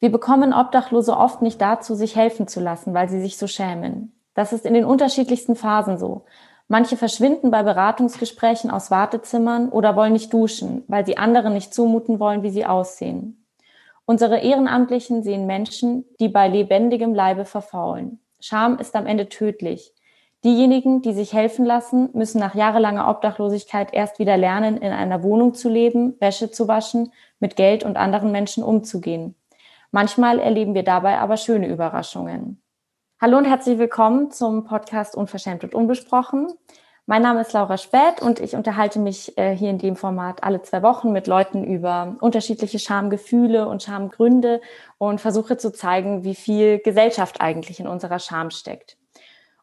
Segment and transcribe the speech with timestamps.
[0.00, 4.18] Wir bekommen Obdachlose oft nicht dazu, sich helfen zu lassen, weil sie sich so schämen.
[4.34, 6.24] Das ist in den unterschiedlichsten Phasen so.
[6.68, 12.18] Manche verschwinden bei Beratungsgesprächen aus Wartezimmern oder wollen nicht duschen, weil sie anderen nicht zumuten
[12.18, 13.44] wollen, wie sie aussehen.
[14.06, 18.20] Unsere Ehrenamtlichen sehen Menschen, die bei lebendigem Leibe verfaulen.
[18.40, 19.92] Scham ist am Ende tödlich.
[20.42, 25.52] Diejenigen, die sich helfen lassen, müssen nach jahrelanger Obdachlosigkeit erst wieder lernen, in einer Wohnung
[25.52, 29.34] zu leben, Wäsche zu waschen, mit Geld und anderen Menschen umzugehen.
[29.92, 32.62] Manchmal erleben wir dabei aber schöne Überraschungen.
[33.20, 36.46] Hallo und herzlich willkommen zum Podcast Unverschämt und Unbesprochen.
[37.06, 40.62] Mein Name ist Laura Späth und ich unterhalte mich äh, hier in dem Format alle
[40.62, 44.60] zwei Wochen mit Leuten über unterschiedliche Schamgefühle und Schamgründe
[44.98, 48.96] und versuche zu zeigen, wie viel Gesellschaft eigentlich in unserer Scham steckt.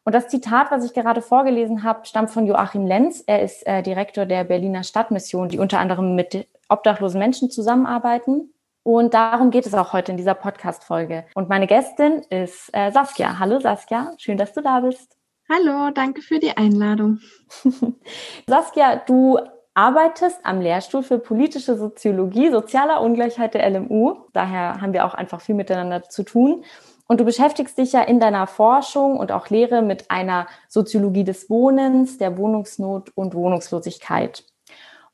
[0.04, 3.24] Und das Zitat, was ich gerade vorgelesen habe, stammt von Joachim Lenz.
[3.26, 8.52] Er ist äh, Direktor der Berliner Stadtmission, die unter anderem mit obdachlosen Menschen zusammenarbeiten.
[8.88, 11.26] Und darum geht es auch heute in dieser Podcast-Folge.
[11.34, 13.38] Und meine Gästin ist äh, Saskia.
[13.38, 15.14] Hallo Saskia, schön, dass du da bist.
[15.46, 17.18] Hallo, danke für die Einladung.
[18.46, 19.40] Saskia, du
[19.74, 24.22] arbeitest am Lehrstuhl für politische Soziologie, sozialer Ungleichheit der LMU.
[24.32, 26.64] Daher haben wir auch einfach viel miteinander zu tun.
[27.06, 31.50] Und du beschäftigst dich ja in deiner Forschung und auch Lehre mit einer Soziologie des
[31.50, 34.44] Wohnens, der Wohnungsnot und Wohnungslosigkeit.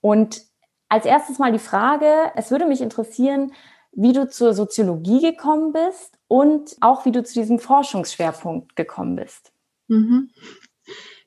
[0.00, 0.53] Und
[0.95, 2.06] als erstes mal die Frage,
[2.37, 3.53] es würde mich interessieren,
[3.91, 9.53] wie du zur Soziologie gekommen bist und auch wie du zu diesem Forschungsschwerpunkt gekommen bist.
[9.89, 10.31] Mhm.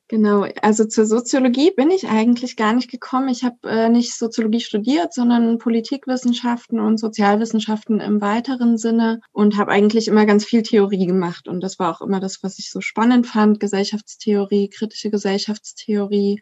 [0.07, 3.27] Genau, also zur Soziologie bin ich eigentlich gar nicht gekommen.
[3.27, 9.73] Ich habe äh, nicht Soziologie studiert, sondern Politikwissenschaften und Sozialwissenschaften im weiteren Sinne und habe
[9.73, 11.49] eigentlich immer ganz viel Theorie gemacht.
[11.49, 16.41] Und das war auch immer das, was ich so spannend fand, Gesellschaftstheorie, kritische Gesellschaftstheorie.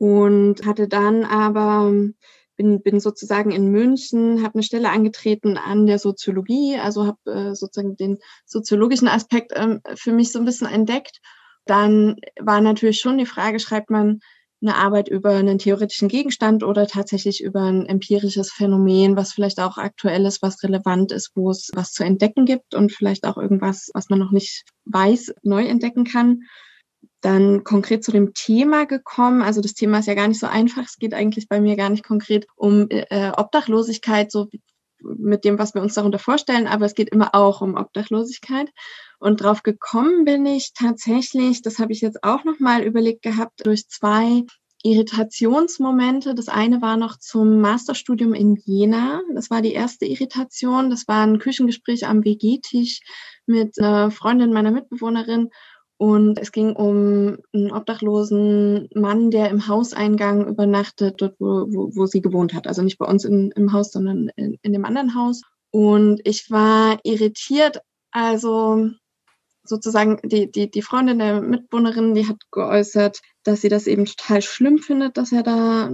[0.00, 1.92] Und hatte dann aber
[2.56, 7.54] bin, bin sozusagen in München, habe eine Stelle angetreten an der Soziologie, also habe äh,
[7.54, 11.20] sozusagen den soziologischen Aspekt ähm, für mich so ein bisschen entdeckt
[11.66, 14.20] dann war natürlich schon die Frage, schreibt man
[14.62, 19.78] eine Arbeit über einen theoretischen Gegenstand oder tatsächlich über ein empirisches Phänomen, was vielleicht auch
[19.78, 23.90] aktuell ist, was relevant ist, wo es was zu entdecken gibt und vielleicht auch irgendwas,
[23.94, 26.42] was man noch nicht weiß, neu entdecken kann.
[27.20, 29.42] Dann konkret zu dem Thema gekommen.
[29.42, 30.84] Also das Thema ist ja gar nicht so einfach.
[30.84, 34.48] Es geht eigentlich bei mir gar nicht konkret um äh, Obdachlosigkeit, so
[35.02, 38.70] mit dem, was wir uns darunter vorstellen, aber es geht immer auch um Obdachlosigkeit.
[39.18, 43.88] Und drauf gekommen bin ich tatsächlich, das habe ich jetzt auch nochmal überlegt gehabt, durch
[43.88, 44.44] zwei
[44.82, 46.34] Irritationsmomente.
[46.34, 49.20] Das eine war noch zum Masterstudium in Jena.
[49.34, 50.88] Das war die erste Irritation.
[50.88, 53.00] Das war ein Küchengespräch am WG-Tisch
[53.46, 55.50] mit einer Freundin meiner Mitbewohnerin.
[56.00, 62.06] Und es ging um einen obdachlosen Mann, der im Hauseingang übernachtet, dort, wo, wo, wo
[62.06, 62.66] sie gewohnt hat.
[62.66, 65.42] Also nicht bei uns in, im Haus, sondern in, in dem anderen Haus.
[65.70, 67.82] Und ich war irritiert.
[68.12, 68.88] Also
[69.62, 74.40] sozusagen die, die, die Freundin der Mitbewohnerin, die hat geäußert, dass sie das eben total
[74.40, 75.90] schlimm findet, dass er da,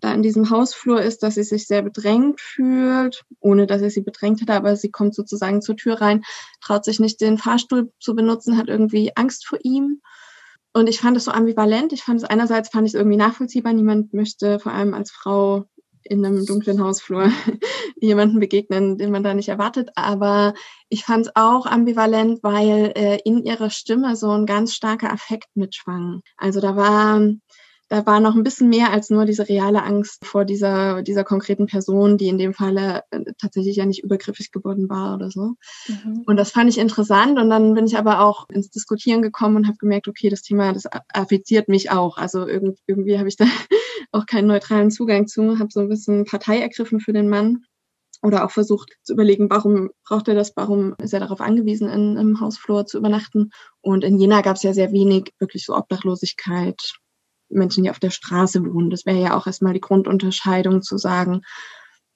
[0.00, 4.02] da in diesem Hausflur ist, dass sie sich sehr bedrängt fühlt, ohne dass er sie
[4.02, 6.24] bedrängt hätte, aber sie kommt sozusagen zur Tür rein,
[6.60, 10.00] traut sich nicht den Fahrstuhl zu benutzen, hat irgendwie Angst vor ihm.
[10.72, 11.94] Und ich fand es so ambivalent.
[11.94, 13.72] Ich fand es einerseits fand ich es irgendwie nachvollziehbar.
[13.72, 15.64] Niemand möchte vor allem als Frau
[16.02, 17.30] in einem dunklen Hausflur
[18.00, 19.90] jemanden begegnen, den man da nicht erwartet.
[19.94, 20.54] Aber
[20.88, 25.48] ich fand es auch ambivalent, weil äh, in ihrer Stimme so ein ganz starker Affekt
[25.54, 26.20] mitschwang.
[26.36, 27.22] Also da war
[27.88, 31.66] da war noch ein bisschen mehr als nur diese reale Angst vor dieser, dieser konkreten
[31.66, 35.54] Person, die in dem Falle äh, tatsächlich ja nicht übergriffig geworden war oder so.
[35.86, 36.24] Mhm.
[36.26, 37.38] Und das fand ich interessant.
[37.38, 40.72] Und dann bin ich aber auch ins Diskutieren gekommen und habe gemerkt, okay, das Thema,
[40.72, 42.18] das affiziert mich auch.
[42.18, 43.44] Also irgendwie, irgendwie habe ich da
[44.12, 47.64] auch keinen neutralen Zugang zu, habe so ein bisschen Partei ergriffen für den Mann
[48.22, 52.16] oder auch versucht zu überlegen, warum braucht er das, warum ist er darauf angewiesen, in,
[52.16, 53.50] im Hausflur zu übernachten.
[53.80, 56.96] Und in Jena gab es ja sehr wenig wirklich so Obdachlosigkeit,
[57.48, 58.90] Menschen, die auf der Straße wohnen.
[58.90, 61.42] Das wäre ja auch erstmal die Grundunterscheidung zu sagen,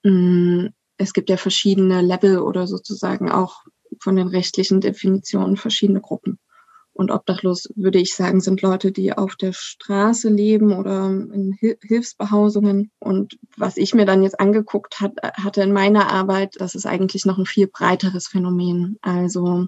[0.03, 3.63] mm, es gibt ja verschiedene Level oder sozusagen auch
[3.99, 6.39] von den rechtlichen Definitionen verschiedene Gruppen.
[6.93, 12.91] Und obdachlos, würde ich sagen, sind Leute, die auf der Straße leben oder in Hilfsbehausungen.
[12.99, 17.25] Und was ich mir dann jetzt angeguckt hat, hatte in meiner Arbeit, das ist eigentlich
[17.25, 18.97] noch ein viel breiteres Phänomen.
[19.01, 19.67] Also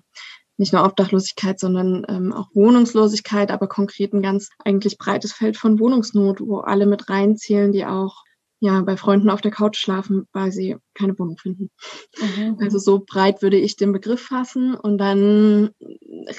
[0.58, 5.80] nicht nur Obdachlosigkeit, sondern ähm, auch Wohnungslosigkeit, aber konkret ein ganz eigentlich breites Feld von
[5.80, 8.24] Wohnungsnot, wo alle mit reinzählen, die auch
[8.64, 11.70] ja bei Freunden auf der Couch schlafen, weil sie keine Wohnung finden.
[12.18, 12.58] Mhm.
[12.62, 15.72] Also so breit würde ich den Begriff fassen und dann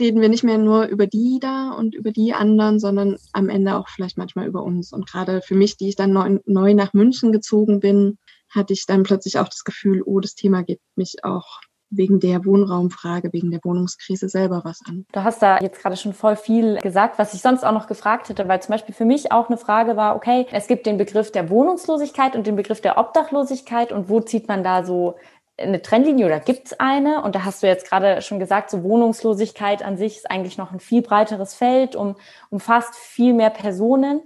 [0.00, 3.76] reden wir nicht mehr nur über die da und über die anderen, sondern am Ende
[3.76, 4.94] auch vielleicht manchmal über uns.
[4.94, 8.16] Und gerade für mich, die ich dann neu, neu nach München gezogen bin,
[8.48, 11.60] hatte ich dann plötzlich auch das Gefühl, oh, das Thema geht mich auch
[11.96, 15.06] wegen der Wohnraumfrage, wegen der Wohnungskrise selber was an.
[15.12, 18.28] Du hast da jetzt gerade schon voll viel gesagt, was ich sonst auch noch gefragt
[18.28, 21.32] hätte, weil zum Beispiel für mich auch eine Frage war, okay, es gibt den Begriff
[21.32, 25.16] der Wohnungslosigkeit und den Begriff der Obdachlosigkeit und wo zieht man da so
[25.56, 27.22] eine Trennlinie oder gibt es eine?
[27.22, 30.72] Und da hast du jetzt gerade schon gesagt, so Wohnungslosigkeit an sich ist eigentlich noch
[30.72, 32.16] ein viel breiteres Feld, um,
[32.50, 34.22] umfasst viel mehr Personen.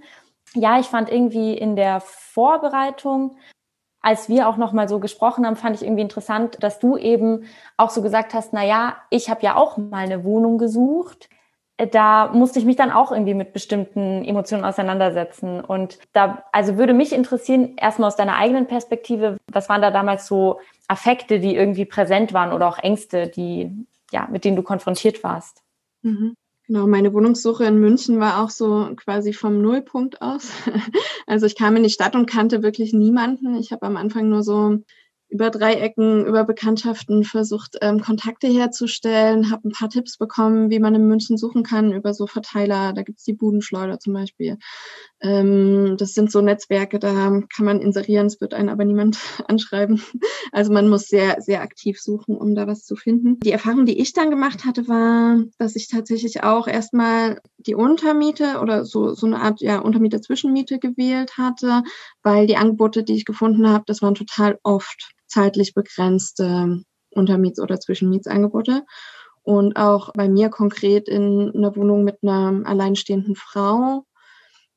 [0.55, 3.37] Ja, ich fand irgendwie in der Vorbereitung
[4.01, 7.45] als wir auch noch mal so gesprochen haben, fand ich irgendwie interessant, dass du eben
[7.77, 11.29] auch so gesagt hast, na ja, ich habe ja auch mal eine Wohnung gesucht.
[11.91, 15.61] Da musste ich mich dann auch irgendwie mit bestimmten Emotionen auseinandersetzen.
[15.61, 20.27] Und da, also würde mich interessieren, erstmal aus deiner eigenen Perspektive, was waren da damals
[20.27, 25.23] so Affekte, die irgendwie präsent waren oder auch Ängste, die, ja, mit denen du konfrontiert
[25.23, 25.61] warst?
[26.01, 26.35] Mhm.
[26.69, 30.51] Genau, meine Wohnungssuche in München war auch so quasi vom Nullpunkt aus.
[31.25, 33.55] Also ich kam in die Stadt und kannte wirklich niemanden.
[33.55, 34.77] Ich habe am Anfang nur so
[35.29, 40.93] über Dreiecken, über Bekanntschaften versucht, ähm, Kontakte herzustellen, habe ein paar Tipps bekommen, wie man
[40.95, 44.57] in München suchen kann, über so Verteiler, da gibt's die Budenschleuder zum Beispiel.
[45.21, 49.17] Ähm, das sind so Netzwerke, da kann man inserieren, es wird einen aber niemand
[49.47, 50.01] anschreiben.
[50.51, 53.39] Also man muss sehr, sehr aktiv suchen, um da was zu finden.
[53.41, 58.59] Die Erfahrung, die ich dann gemacht hatte, war, dass ich tatsächlich auch erstmal die Untermiete
[58.61, 61.83] oder so, so eine Art ja, Untermiete-Zwischenmiete gewählt hatte,
[62.23, 66.81] weil die Angebote, die ich gefunden habe, das waren total oft zeitlich begrenzte
[67.11, 68.83] Untermiets- oder Zwischenmietsangebote.
[69.43, 74.05] Und auch bei mir konkret in einer Wohnung mit einer alleinstehenden Frau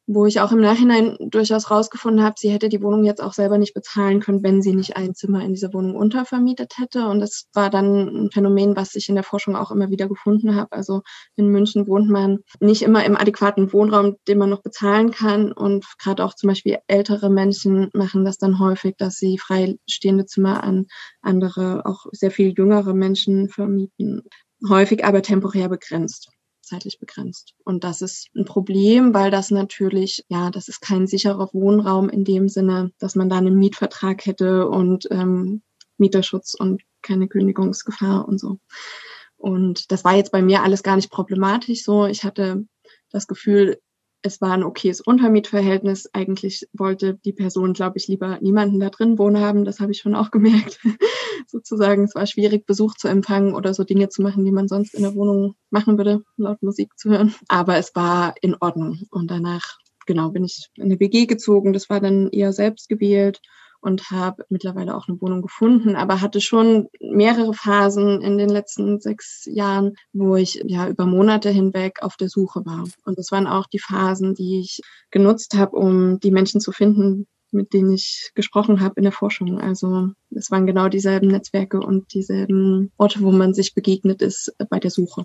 [0.07, 3.59] wo ich auch im Nachhinein durchaus rausgefunden habe, sie hätte die Wohnung jetzt auch selber
[3.59, 7.07] nicht bezahlen können, wenn sie nicht ein Zimmer in dieser Wohnung untervermietet hätte.
[7.07, 10.57] Und das war dann ein Phänomen, was ich in der Forschung auch immer wieder gefunden
[10.57, 10.73] habe.
[10.73, 11.03] Also
[11.37, 15.53] in München wohnt man nicht immer im adäquaten Wohnraum, den man noch bezahlen kann.
[15.53, 20.65] Und gerade auch zum Beispiel ältere Menschen machen das dann häufig, dass sie freistehende Zimmer
[20.65, 20.87] an
[21.21, 24.23] andere, auch sehr viel jüngere Menschen vermieten.
[24.69, 26.31] Häufig aber temporär begrenzt
[26.63, 27.55] zeitlich begrenzt.
[27.65, 32.25] Und das ist ein Problem, weil das natürlich, ja, das ist kein sicherer Wohnraum in
[32.25, 35.63] dem Sinne, dass man da einen Mietvertrag hätte und ähm,
[35.99, 38.59] Mieterschutz und keine Kündigungsgefahr und so.
[39.37, 42.07] Und das war jetzt bei mir alles gar nicht problematisch so.
[42.07, 42.65] Ich hatte
[43.11, 43.81] das Gefühl,
[44.23, 46.09] es war ein okayes Untermietverhältnis.
[46.13, 49.65] Eigentlich wollte die Person, glaube ich, lieber niemanden da drin wohnen haben.
[49.65, 50.81] Das habe ich schon auch gemerkt.
[51.49, 54.95] Sozusagen, es war schwierig, Besuch zu empfangen oder so Dinge zu machen, die man sonst
[54.95, 57.35] in der Wohnung machen würde, laut Musik zu hören.
[57.49, 59.01] Aber es war in Ordnung.
[59.11, 61.73] Und danach, genau, bin ich in eine WG gezogen.
[61.73, 63.41] Das war dann eher selbst gewählt
[63.83, 69.01] und habe mittlerweile auch eine Wohnung gefunden, aber hatte schon mehrere Phasen in den letzten
[69.01, 72.85] sechs Jahren, wo ich ja über Monate hinweg auf der Suche war.
[73.05, 74.81] Und das waren auch die Phasen, die ich
[75.11, 79.61] genutzt habe, um die Menschen zu finden, mit denen ich gesprochen habe in der Forschung.
[79.61, 84.79] Also es waren genau dieselben Netzwerke und dieselben Orte, wo man sich begegnet ist bei
[84.79, 85.25] der Suche.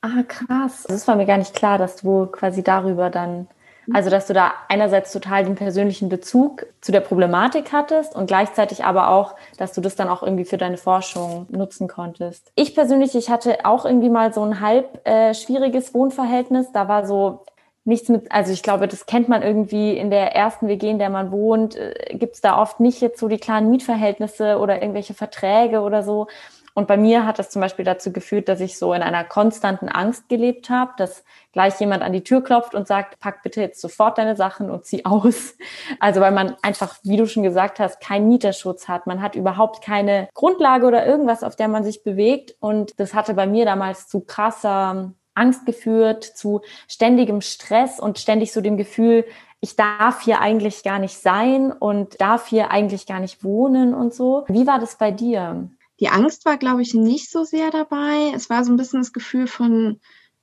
[0.00, 0.86] Ah, krass.
[0.88, 3.48] Das war mir gar nicht klar, dass du quasi darüber dann
[3.94, 8.84] also, dass du da einerseits total den persönlichen Bezug zu der Problematik hattest und gleichzeitig
[8.84, 12.52] aber auch, dass du das dann auch irgendwie für deine Forschung nutzen konntest.
[12.54, 16.70] Ich persönlich, ich hatte auch irgendwie mal so ein halb äh, schwieriges Wohnverhältnis.
[16.72, 17.44] Da war so
[17.84, 21.10] nichts mit, also ich glaube, das kennt man irgendwie in der ersten WG, in der
[21.10, 25.14] man wohnt, äh, gibt es da oft nicht jetzt so die klaren Mietverhältnisse oder irgendwelche
[25.14, 26.28] Verträge oder so.
[26.74, 29.88] Und bei mir hat das zum Beispiel dazu geführt, dass ich so in einer konstanten
[29.88, 31.24] Angst gelebt habe, dass
[31.58, 34.84] gleich jemand an die Tür klopft und sagt, pack bitte jetzt sofort deine Sachen und
[34.84, 35.56] zieh aus.
[35.98, 39.08] Also weil man einfach, wie du schon gesagt hast, keinen Mieterschutz hat.
[39.08, 42.54] Man hat überhaupt keine Grundlage oder irgendwas, auf der man sich bewegt.
[42.60, 48.52] Und das hatte bei mir damals zu krasser Angst geführt, zu ständigem Stress und ständig
[48.52, 49.24] so dem Gefühl,
[49.60, 54.14] ich darf hier eigentlich gar nicht sein und darf hier eigentlich gar nicht wohnen und
[54.14, 54.44] so.
[54.46, 55.68] Wie war das bei dir?
[55.98, 58.30] Die Angst war, glaube ich, nicht so sehr dabei.
[58.32, 59.98] Es war so ein bisschen das Gefühl von,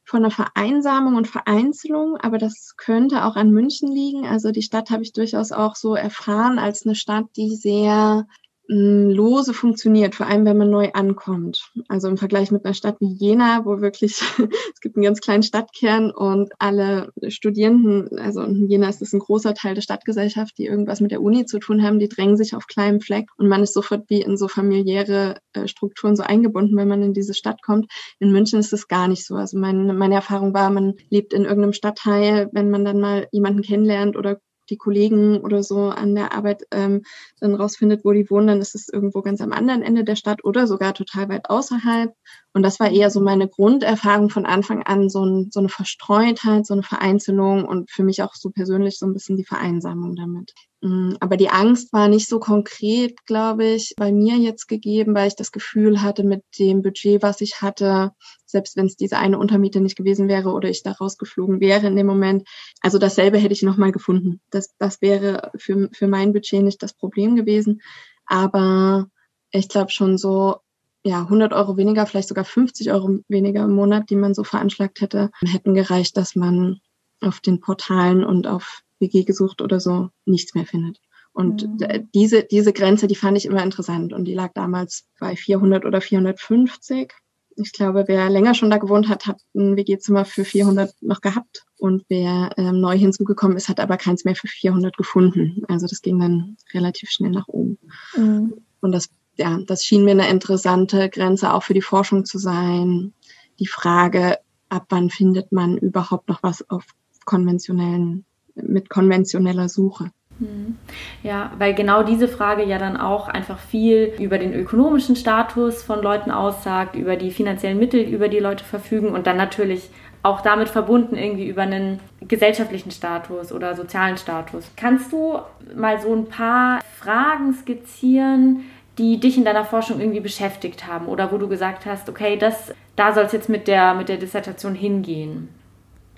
[0.05, 4.27] von einer Vereinsamung und Vereinzelung, aber das könnte auch an München liegen.
[4.27, 8.27] Also die Stadt habe ich durchaus auch so erfahren als eine Stadt, die sehr
[8.67, 11.71] lose funktioniert, vor allem wenn man neu ankommt.
[11.87, 14.21] Also im Vergleich mit einer Stadt wie Jena, wo wirklich
[14.73, 19.19] es gibt einen ganz kleinen Stadtkern und alle Studierenden, also in Jena ist es ein
[19.19, 22.55] großer Teil der Stadtgesellschaft, die irgendwas mit der Uni zu tun haben, die drängen sich
[22.55, 26.75] auf kleinem Fleck und man ist sofort wie in so familiäre äh, Strukturen so eingebunden,
[26.75, 27.91] wenn man in diese Stadt kommt.
[28.19, 29.35] In München ist es gar nicht so.
[29.35, 33.61] Also meine, meine Erfahrung war, man lebt in irgendeinem Stadtteil, wenn man dann mal jemanden
[33.61, 37.03] kennenlernt oder die Kollegen oder so an der Arbeit ähm,
[37.39, 40.43] dann rausfindet, wo die wohnen, dann ist es irgendwo ganz am anderen Ende der Stadt
[40.43, 42.13] oder sogar total weit außerhalb.
[42.55, 46.65] Und das war eher so meine Grunderfahrung von Anfang an, so, ein, so eine Verstreutheit,
[46.65, 50.53] so eine Vereinzelung und für mich auch so persönlich so ein bisschen die Vereinsamung damit.
[50.79, 55.27] Mm, aber die Angst war nicht so konkret, glaube ich, bei mir jetzt gegeben, weil
[55.27, 58.11] ich das Gefühl hatte, mit dem Budget, was ich hatte,
[58.45, 61.97] selbst wenn es diese eine Untermiete nicht gewesen wäre oder ich da rausgeflogen wäre in
[61.97, 62.47] dem Moment,
[62.79, 64.39] also dasselbe hätte ich nochmal gefunden.
[64.49, 67.81] Das, das wäre für, für mein Budget nicht das Problem gewesen.
[68.25, 69.07] Aber
[69.51, 70.61] ich glaube schon so,
[71.05, 75.01] ja, 100 Euro weniger, vielleicht sogar 50 Euro weniger im Monat, die man so veranschlagt
[75.01, 76.79] hätte, hätten gereicht, dass man
[77.21, 80.99] auf den Portalen und auf WG gesucht oder so nichts mehr findet.
[81.31, 82.09] Und mhm.
[82.15, 86.01] diese, diese Grenze, die fand ich immer interessant und die lag damals bei 400 oder
[86.01, 87.13] 450.
[87.57, 91.65] Ich glaube, wer länger schon da gewohnt hat, hat ein WG-Zimmer für 400 noch gehabt.
[91.77, 95.61] Und wer ähm, neu hinzugekommen ist, hat aber keins mehr für 400 gefunden.
[95.67, 97.77] Also das ging dann relativ schnell nach oben.
[98.17, 98.55] Mhm.
[98.81, 103.13] Und das ja, das schien mir eine interessante Grenze auch für die Forschung zu sein.
[103.59, 104.37] Die Frage,
[104.69, 106.85] ab wann findet man überhaupt noch was auf
[107.25, 108.25] konventionellen,
[108.55, 110.11] mit konventioneller Suche?
[110.39, 110.77] Hm.
[111.23, 116.01] Ja, weil genau diese Frage ja dann auch einfach viel über den ökonomischen Status von
[116.01, 119.89] Leuten aussagt, über die finanziellen Mittel, über die Leute verfügen und dann natürlich
[120.23, 124.71] auch damit verbunden irgendwie über einen gesellschaftlichen Status oder sozialen Status.
[124.75, 125.37] Kannst du
[125.75, 128.61] mal so ein paar Fragen skizzieren,
[128.97, 132.73] die dich in deiner Forschung irgendwie beschäftigt haben oder wo du gesagt hast, okay, das,
[132.95, 135.49] da soll es jetzt mit der, mit der Dissertation hingehen?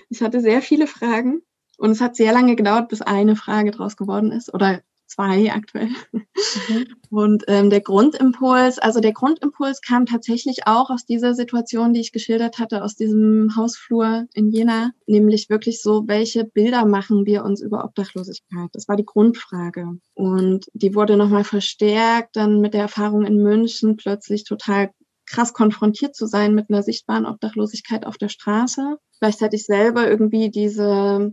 [0.08, 1.42] Ich hatte sehr viele Fragen
[1.76, 5.90] und es hat sehr lange gedauert, bis eine Frage draus geworden ist oder zwei aktuell.
[6.12, 6.86] Mhm.
[7.10, 12.12] Und ähm, der Grundimpuls, also der Grundimpuls kam tatsächlich auch aus dieser Situation, die ich
[12.12, 17.60] geschildert hatte, aus diesem Hausflur in Jena, nämlich wirklich so, welche Bilder machen wir uns
[17.60, 18.68] über Obdachlosigkeit?
[18.72, 19.98] Das war die Grundfrage.
[20.14, 24.90] Und die wurde nochmal verstärkt dann mit der Erfahrung in München, plötzlich total
[25.26, 28.98] krass konfrontiert zu sein mit einer sichtbaren Obdachlosigkeit auf der Straße.
[29.20, 31.32] Gleichzeitig selber irgendwie diese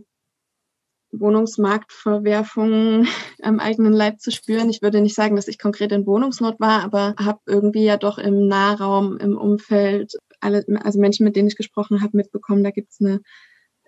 [1.20, 3.08] Wohnungsmarktverwerfungen
[3.42, 4.70] am eigenen Leib zu spüren.
[4.70, 8.18] Ich würde nicht sagen, dass ich konkret in Wohnungsnot war, aber habe irgendwie ja doch
[8.18, 12.92] im Nahraum, im Umfeld, alle, also Menschen, mit denen ich gesprochen habe, mitbekommen, da gibt
[12.92, 13.20] es eine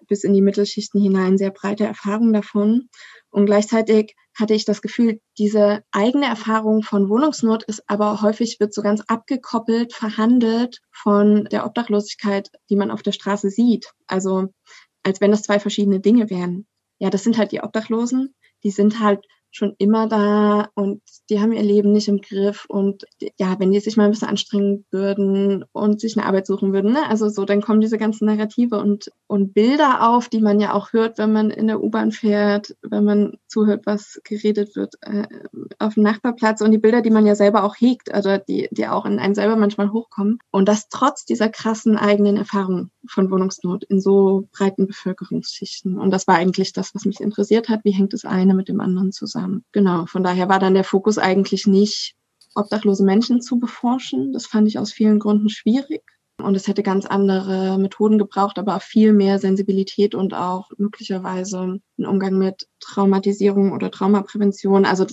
[0.08, 2.88] bis in die Mittelschichten hinein sehr breite Erfahrung davon.
[3.30, 8.73] Und gleichzeitig hatte ich das Gefühl, diese eigene Erfahrung von Wohnungsnot ist aber häufig wird
[8.73, 13.92] so ganz abgekoppelt, verhandelt von der Obdachlosigkeit, die man auf der Straße sieht.
[14.06, 14.49] Also
[15.02, 16.66] als wenn das zwei verschiedene Dinge wären
[16.99, 21.00] ja, das sind halt die Obdachlosen, die sind halt schon immer da und
[21.31, 23.05] die haben ihr Leben nicht im Griff und
[23.38, 26.93] ja, wenn die sich mal ein bisschen anstrengen würden und sich eine Arbeit suchen würden,
[26.93, 27.09] ne?
[27.09, 30.93] also so, dann kommen diese ganzen Narrative und, und Bilder auf, die man ja auch
[30.93, 35.26] hört, wenn man in der U-Bahn fährt, wenn man zuhört, was geredet wird äh,
[35.78, 38.69] auf dem Nachbarplatz und die Bilder, die man ja selber auch hegt, oder also die,
[38.71, 43.31] die auch in einem selber manchmal hochkommen und das trotz dieser krassen eigenen Erfahrung von
[43.31, 47.93] Wohnungsnot in so breiten Bevölkerungsschichten und das war eigentlich das, was mich interessiert hat, wie
[47.93, 49.64] hängt das eine mit dem anderen zusammen zusammen.
[49.73, 52.14] Genau, von daher war dann der Fokus eigentlich nicht,
[52.54, 54.33] obdachlose Menschen zu beforschen.
[54.33, 56.02] Das fand ich aus vielen Gründen schwierig.
[56.40, 62.07] Und es hätte ganz andere Methoden gebraucht, aber viel mehr Sensibilität und auch möglicherweise einen
[62.07, 64.85] Umgang mit Traumatisierung oder Traumaprävention.
[64.85, 65.04] Also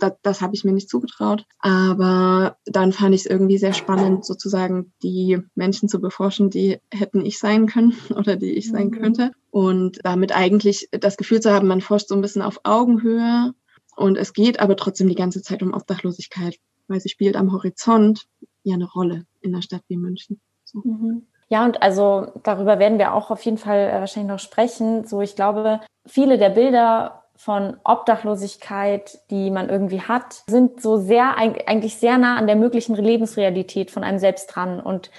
[0.00, 1.44] das, das habe ich mir nicht zugetraut.
[1.58, 7.24] Aber dann fand ich es irgendwie sehr spannend, sozusagen die Menschen zu beforschen, die hätten
[7.24, 8.92] ich sein können oder die ich sein mhm.
[8.92, 9.32] könnte.
[9.54, 13.52] Und damit eigentlich das Gefühl zu haben, man forscht so ein bisschen auf Augenhöhe
[13.94, 16.56] und es geht aber trotzdem die ganze Zeit um Obdachlosigkeit,
[16.88, 18.26] weil sie spielt am Horizont
[18.64, 20.40] ja eine Rolle in einer Stadt wie München.
[20.64, 20.80] So.
[20.82, 21.28] Mhm.
[21.50, 25.06] Ja, und also darüber werden wir auch auf jeden Fall äh, wahrscheinlich noch sprechen.
[25.06, 31.36] So, ich glaube, viele der Bilder von Obdachlosigkeit, die man irgendwie hat, sind so sehr,
[31.36, 34.80] eigentlich sehr nah an der möglichen Lebensrealität von einem selbst dran.
[34.80, 35.12] Und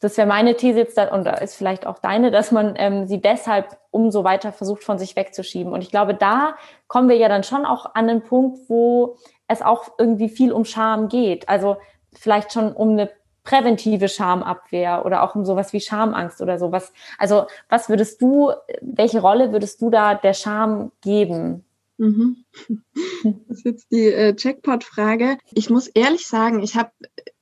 [0.00, 3.20] das wäre meine These jetzt, und da ist vielleicht auch deine, dass man ähm, sie
[3.20, 5.72] deshalb umso weiter versucht, von sich wegzuschieben.
[5.72, 6.54] Und ich glaube, da
[6.88, 9.16] kommen wir ja dann schon auch an den Punkt, wo
[9.46, 11.48] es auch irgendwie viel um Scham geht.
[11.48, 11.76] Also
[12.14, 13.10] vielleicht schon um eine
[13.44, 16.92] präventive Schamabwehr oder auch um sowas wie Schamangst oder sowas.
[17.18, 21.64] Also was würdest du, welche Rolle würdest du da der Scham geben?
[22.00, 22.44] Mhm.
[23.22, 25.36] Das ist jetzt die äh, Jackpot-Frage.
[25.52, 26.90] Ich muss ehrlich sagen, ich habe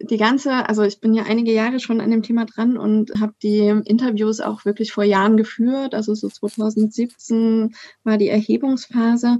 [0.00, 3.34] die ganze, also ich bin ja einige Jahre schon an dem Thema dran und habe
[3.40, 5.94] die Interviews auch wirklich vor Jahren geführt.
[5.94, 9.38] Also so 2017 war die Erhebungsphase.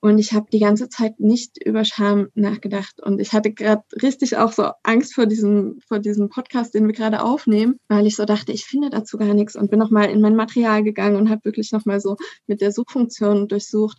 [0.00, 3.00] Und ich habe die ganze Zeit nicht über Scham nachgedacht.
[3.02, 6.92] Und ich hatte gerade richtig auch so Angst vor diesem, vor diesem Podcast, den wir
[6.92, 10.20] gerade aufnehmen, weil ich so dachte, ich finde dazu gar nichts und bin nochmal in
[10.20, 12.16] mein Material gegangen und habe wirklich nochmal so
[12.46, 13.98] mit der Suchfunktion durchsucht.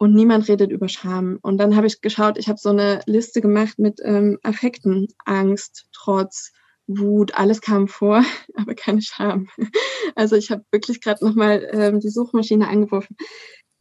[0.00, 1.38] Und niemand redet über Scham.
[1.42, 5.88] Und dann habe ich geschaut, ich habe so eine Liste gemacht mit ähm, Affekten, Angst,
[5.92, 6.52] Trotz,
[6.86, 9.48] Wut, alles kam vor, aber keine Scham.
[10.16, 13.14] Also ich habe wirklich gerade nochmal ähm, die Suchmaschine angeworfen,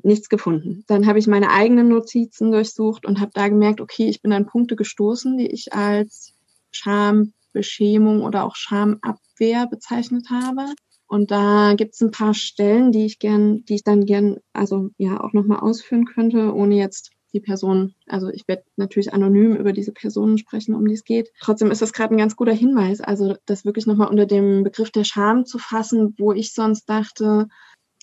[0.03, 0.83] nichts gefunden.
[0.87, 4.45] Dann habe ich meine eigenen Notizen durchsucht und habe da gemerkt, okay, ich bin an
[4.45, 6.33] Punkte gestoßen, die ich als
[6.69, 10.65] Scham, Beschämung oder auch Schamabwehr bezeichnet habe.
[11.09, 14.91] Und da gibt es ein paar Stellen, die ich gern, die ich dann gern, also
[14.97, 19.73] ja, auch nochmal ausführen könnte, ohne jetzt die Person, also ich werde natürlich anonym über
[19.73, 21.31] diese Personen sprechen, um die es geht.
[21.39, 24.91] Trotzdem ist das gerade ein ganz guter Hinweis, also das wirklich nochmal unter dem Begriff
[24.91, 27.47] der Scham zu fassen, wo ich sonst dachte,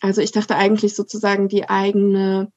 [0.01, 2.53] also ich dachte eigentlich sozusagen die eigene,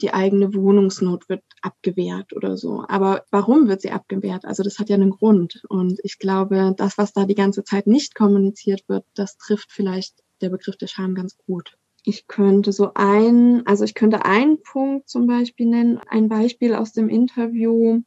[0.00, 2.84] die eigene Wohnungsnot wird abgewehrt oder so.
[2.88, 4.44] Aber warum wird sie abgewehrt?
[4.44, 5.62] Also das hat ja einen Grund.
[5.68, 10.22] Und ich glaube, das, was da die ganze Zeit nicht kommuniziert wird, das trifft vielleicht
[10.40, 11.76] der Begriff der Scham ganz gut.
[12.04, 16.92] Ich könnte so ein, also ich könnte einen Punkt zum Beispiel nennen, ein Beispiel aus
[16.92, 18.02] dem Interview.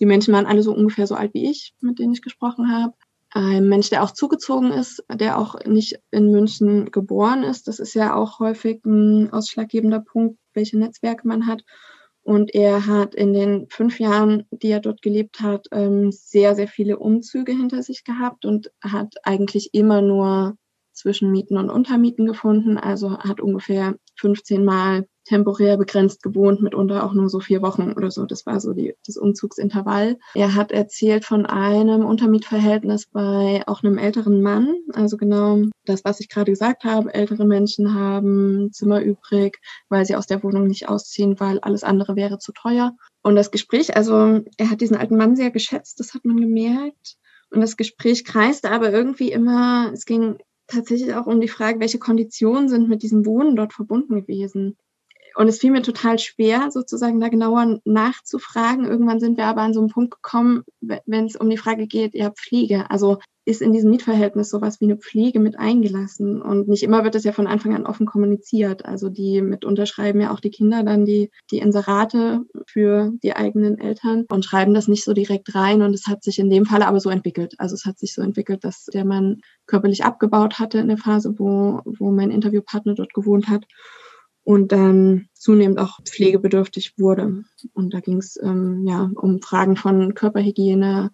[0.00, 2.94] Die Menschen waren alle so ungefähr so alt wie ich, mit denen ich gesprochen habe.
[3.32, 7.68] Ein Mensch, der auch zugezogen ist, der auch nicht in München geboren ist.
[7.68, 11.62] Das ist ja auch häufig ein ausschlaggebender Punkt, welche Netzwerke man hat.
[12.22, 16.68] Und er hat in den fünf Jahren, die er dort gelebt hat, ähm, sehr, sehr
[16.68, 20.56] viele Umzüge hinter sich gehabt und hat eigentlich immer nur
[20.92, 27.12] zwischen Mieten und Untermieten gefunden, also hat ungefähr 15 Mal temporär begrenzt gewohnt, mitunter auch
[27.12, 28.26] nur so vier Wochen oder so.
[28.26, 30.18] Das war so die, das Umzugsintervall.
[30.34, 34.74] Er hat erzählt von einem Untermietverhältnis bei auch einem älteren Mann.
[34.92, 37.14] Also genau das, was ich gerade gesagt habe.
[37.14, 42.16] Ältere Menschen haben Zimmer übrig, weil sie aus der Wohnung nicht ausziehen, weil alles andere
[42.16, 42.96] wäre zu teuer.
[43.22, 47.16] Und das Gespräch, also er hat diesen alten Mann sehr geschätzt, das hat man gemerkt.
[47.52, 51.98] Und das Gespräch kreiste aber irgendwie immer, es ging tatsächlich auch um die Frage, welche
[51.98, 54.76] Konditionen sind mit diesem Wohnen dort verbunden gewesen.
[55.34, 58.84] Und es fiel mir total schwer, sozusagen da genauer nachzufragen.
[58.84, 62.14] Irgendwann sind wir aber an so einen Punkt gekommen, wenn es um die Frage geht,
[62.14, 62.90] ja, Pflege.
[62.90, 66.42] Also ist in diesem Mietverhältnis sowas wie eine Pflege mit eingelassen.
[66.42, 68.84] Und nicht immer wird das ja von Anfang an offen kommuniziert.
[68.84, 73.78] Also die mit unterschreiben ja auch die Kinder dann die, die Inserate für die eigenen
[73.78, 75.82] Eltern und schreiben das nicht so direkt rein.
[75.82, 77.54] Und es hat sich in dem Falle aber so entwickelt.
[77.58, 81.34] Also es hat sich so entwickelt, dass der Mann körperlich abgebaut hatte in der Phase,
[81.38, 83.64] wo, wo mein Interviewpartner dort gewohnt hat
[84.50, 87.44] und dann zunehmend auch pflegebedürftig wurde.
[87.72, 91.12] Und da ging es ähm, ja um Fragen von Körperhygiene,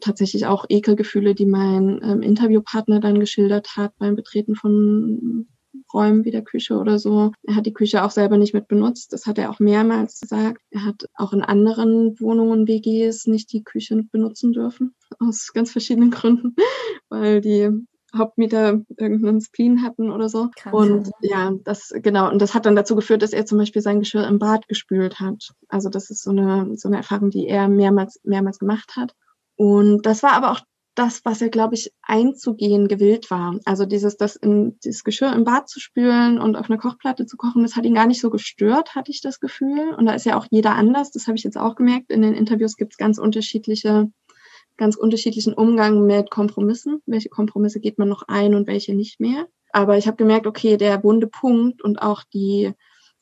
[0.00, 5.46] tatsächlich auch Ekelgefühle, die mein ähm, Interviewpartner dann geschildert hat beim Betreten von
[5.92, 7.32] Räumen wie der Küche oder so.
[7.42, 9.12] Er hat die Küche auch selber nicht mit benutzt.
[9.12, 10.62] Das hat er auch mehrmals gesagt.
[10.70, 14.94] Er hat auch in anderen Wohnungen, WGs, nicht die Küche benutzen dürfen.
[15.18, 16.56] Aus ganz verschiedenen Gründen,
[17.10, 17.68] weil die
[18.16, 20.48] Hauptmieter irgendeinen Spleen hatten oder so.
[20.56, 20.72] Krass.
[20.72, 22.30] Und ja, das genau.
[22.30, 25.20] Und das hat dann dazu geführt, dass er zum Beispiel sein Geschirr im Bad gespült
[25.20, 25.50] hat.
[25.68, 29.14] Also das ist so eine so eine Erfahrung, die er mehrmals mehrmals gemacht hat.
[29.56, 30.60] Und das war aber auch
[30.98, 33.58] das, was er, glaube ich, einzugehen gewillt war.
[33.64, 37.36] Also dieses, das in dieses Geschirr im Bad zu spülen und auf einer Kochplatte zu
[37.36, 39.94] kochen, das hat ihn gar nicht so gestört, hatte ich das Gefühl.
[39.96, 41.12] Und da ist ja auch jeder anders.
[41.12, 42.10] Das habe ich jetzt auch gemerkt.
[42.10, 44.10] In den Interviews gibt es ganz unterschiedliche
[44.78, 47.02] ganz unterschiedlichen Umgang mit Kompromissen.
[47.04, 49.46] Welche Kompromisse geht man noch ein und welche nicht mehr?
[49.72, 52.72] Aber ich habe gemerkt, okay, der wunde Punkt und auch die,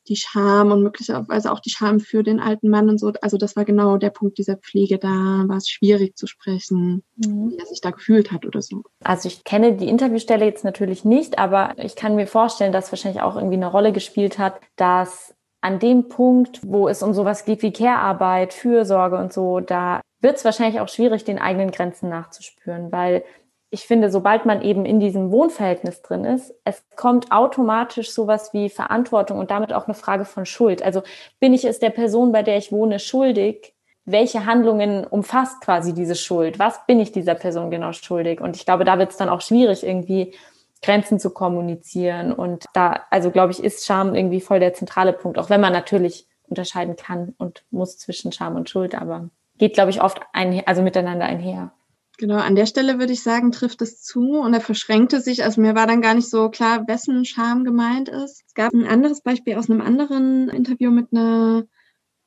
[0.07, 3.57] die Scham und möglicherweise auch die Scham für den alten Mann und so, also das
[3.57, 4.97] war genau der Punkt dieser Pflege.
[4.97, 7.51] Da war es schwierig zu sprechen, mhm.
[7.51, 8.83] wie er sich da gefühlt hat oder so.
[9.03, 13.21] Also ich kenne die Interviewstelle jetzt natürlich nicht, aber ich kann mir vorstellen, dass wahrscheinlich
[13.21, 17.61] auch irgendwie eine Rolle gespielt hat, dass an dem Punkt, wo es um sowas geht
[17.63, 22.91] wie Care-Arbeit, Fürsorge und so, da wird es wahrscheinlich auch schwierig, den eigenen Grenzen nachzuspüren,
[22.91, 23.23] weil
[23.69, 28.69] ich finde, sobald man eben in diesem Wohnverhältnis drin ist, es kommt automatisch sowas wie
[28.69, 30.81] Verantwortung und damit auch eine Frage von Schuld.
[30.81, 31.01] Also
[31.39, 33.73] bin ich es der Person, bei der ich wohne, schuldig?
[34.05, 36.59] Welche Handlungen umfasst quasi diese Schuld?
[36.59, 38.39] Was bin ich dieser Person genau schuldig?
[38.39, 40.33] Und ich glaube, da wird es dann auch schwierig, irgendwie
[40.81, 42.31] Grenzen zu kommunizieren.
[42.31, 45.73] Und da, also glaube ich, ist Scham irgendwie voll der zentrale Punkt, auch wenn man
[45.73, 50.63] natürlich unterscheiden kann und muss zwischen Scham und Schuld, aber geht, glaube ich, oft ein,
[50.65, 51.73] also miteinander einher.
[52.19, 55.43] Genau, an der Stelle würde ich sagen, trifft es zu und er verschränkte sich.
[55.43, 58.43] Also mir war dann gar nicht so klar, wessen Scham gemeint ist.
[58.47, 61.65] Es gab ein anderes Beispiel aus einem anderen Interview mit einer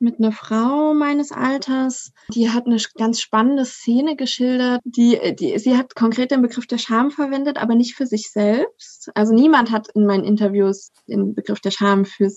[0.01, 4.81] mit einer Frau meines Alters, die hat eine ganz spannende Szene geschildert.
[4.83, 9.11] Die, die, sie hat konkret den Begriff der Scham verwendet, aber nicht für sich selbst.
[9.13, 12.31] Also niemand hat in meinen Interviews den Begriff der Scham für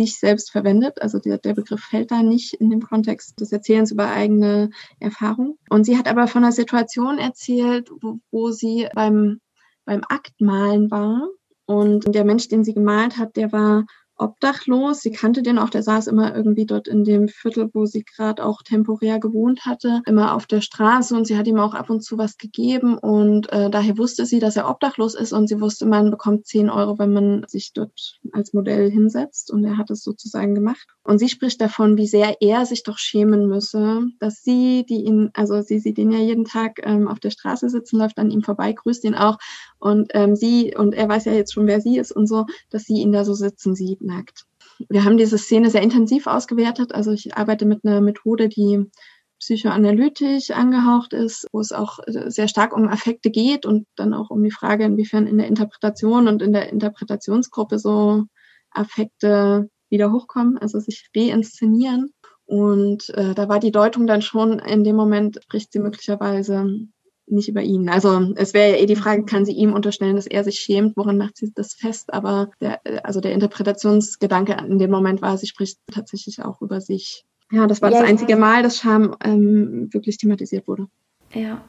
[0.00, 1.00] sich selbst verwendet.
[1.02, 5.58] Also der, der Begriff fällt da nicht in dem Kontext des Erzählens über eigene Erfahrung.
[5.68, 9.40] Und sie hat aber von einer Situation erzählt, wo, wo sie beim,
[9.84, 11.28] beim Aktmalen war.
[11.66, 13.84] Und der Mensch, den sie gemalt hat, der war
[14.20, 15.00] obdachlos.
[15.00, 18.44] Sie kannte den auch, der saß immer irgendwie dort in dem Viertel, wo sie gerade
[18.44, 22.02] auch temporär gewohnt hatte, immer auf der Straße und sie hat ihm auch ab und
[22.02, 25.86] zu was gegeben und äh, daher wusste sie, dass er obdachlos ist und sie wusste,
[25.86, 30.02] man bekommt 10 Euro, wenn man sich dort als Modell hinsetzt und er hat es
[30.02, 30.86] sozusagen gemacht.
[31.02, 35.30] Und sie spricht davon, wie sehr er sich doch schämen müsse, dass sie, die ihn,
[35.32, 38.42] also sie sieht ihn ja jeden Tag ähm, auf der Straße sitzen, läuft an ihm
[38.42, 39.38] vorbei, grüßt ihn auch
[39.78, 42.84] und ähm, sie, und er weiß ja jetzt schon, wer sie ist und so, dass
[42.84, 44.44] sie ihn da so sitzen sieht nackt.
[44.88, 46.94] Wir haben diese Szene sehr intensiv ausgewertet.
[46.94, 48.90] Also ich arbeite mit einer Methode, die
[49.38, 54.30] psychoanalytisch angehaucht ist, wo es auch äh, sehr stark um Affekte geht und dann auch
[54.30, 58.24] um die Frage, inwiefern in der Interpretation und in der Interpretationsgruppe so
[58.70, 62.12] Affekte wieder hochkommen, also sich reinszenieren.
[62.44, 66.86] Und äh, da war die Deutung dann schon in dem Moment, spricht sie möglicherweise
[67.30, 67.88] nicht über ihn.
[67.88, 70.96] Also es wäre ja eh die Frage, kann sie ihm unterstellen, dass er sich schämt?
[70.96, 72.12] Woran macht sie das fest?
[72.12, 77.24] Aber der, also der Interpretationsgedanke in dem Moment war, sie spricht tatsächlich auch über sich.
[77.50, 80.86] Ja, das war ja, das einzige Mal, dass Scham ähm, wirklich thematisiert wurde.
[81.34, 81.62] Ja.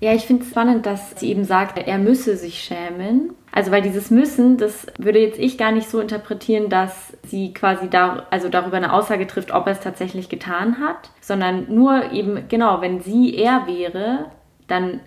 [0.00, 3.34] Ja, ich finde es spannend, dass sie eben sagt, er müsse sich schämen.
[3.52, 7.88] Also weil dieses Müssen, das würde jetzt ich gar nicht so interpretieren, dass sie quasi
[7.88, 12.48] da, also darüber eine Aussage trifft, ob er es tatsächlich getan hat, sondern nur eben,
[12.48, 14.32] genau, wenn sie er wäre,
[14.66, 15.00] dann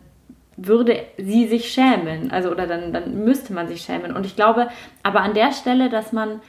[0.57, 4.15] würde sie sich schämen, also oder dann, dann müsste man sich schämen.
[4.15, 4.69] Und ich glaube,
[5.03, 6.39] aber an der Stelle, dass man,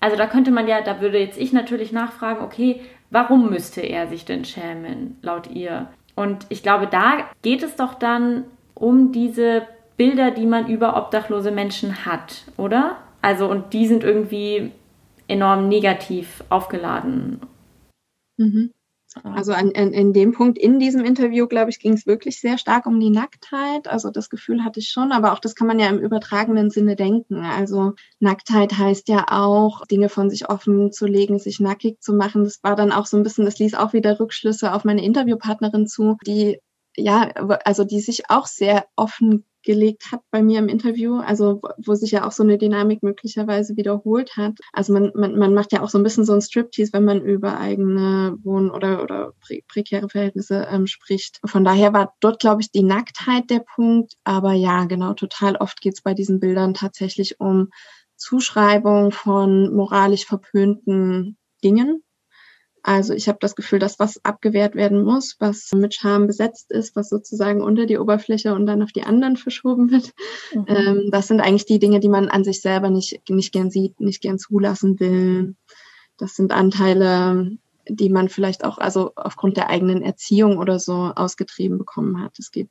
[0.00, 4.06] also da könnte man ja, da würde jetzt ich natürlich nachfragen, okay, warum müsste er
[4.06, 5.88] sich denn schämen, laut ihr?
[6.14, 9.62] Und ich glaube, da geht es doch dann um diese
[9.96, 12.98] Bilder, die man über obdachlose Menschen hat, oder?
[13.22, 14.72] Also, und die sind irgendwie
[15.28, 17.40] enorm negativ aufgeladen.
[18.36, 18.72] Mhm.
[19.22, 22.58] Also an, in, in dem Punkt in diesem Interview, glaube ich, ging es wirklich sehr
[22.58, 23.86] stark um die Nacktheit.
[23.86, 26.96] Also das Gefühl hatte ich schon, aber auch das kann man ja im übertragenen Sinne
[26.96, 27.36] denken.
[27.36, 32.44] Also Nacktheit heißt ja auch, Dinge von sich offen zu legen, sich nackig zu machen.
[32.44, 35.86] Das war dann auch so ein bisschen, das ließ auch wieder Rückschlüsse auf meine Interviewpartnerin
[35.86, 36.58] zu, die
[36.96, 37.28] ja,
[37.64, 42.12] also die sich auch sehr offen gelegt hat bei mir im Interview, also wo sich
[42.12, 44.58] ja auch so eine Dynamik möglicherweise wiederholt hat.
[44.72, 47.22] Also man, man, man macht ja auch so ein bisschen so ein Striptease, wenn man
[47.22, 51.40] über eigene Wohn- oder, oder pre prekäre Verhältnisse ähm, spricht.
[51.44, 54.14] Von daher war dort, glaube ich, die Nacktheit der Punkt.
[54.24, 57.70] Aber ja, genau, total oft geht es bei diesen Bildern tatsächlich um
[58.16, 62.03] Zuschreibung von moralisch verpönten Dingen,
[62.86, 66.94] also ich habe das Gefühl, dass was abgewehrt werden muss, was mit Scham besetzt ist,
[66.94, 70.12] was sozusagen unter die Oberfläche und dann auf die anderen verschoben wird.
[70.52, 70.64] Mhm.
[70.68, 74.00] Ähm, das sind eigentlich die Dinge, die man an sich selber nicht, nicht gern sieht,
[74.00, 75.56] nicht gern zulassen will.
[76.18, 77.56] Das sind Anteile,
[77.88, 82.38] die man vielleicht auch also aufgrund der eigenen Erziehung oder so ausgetrieben bekommen hat.
[82.38, 82.70] Es gibt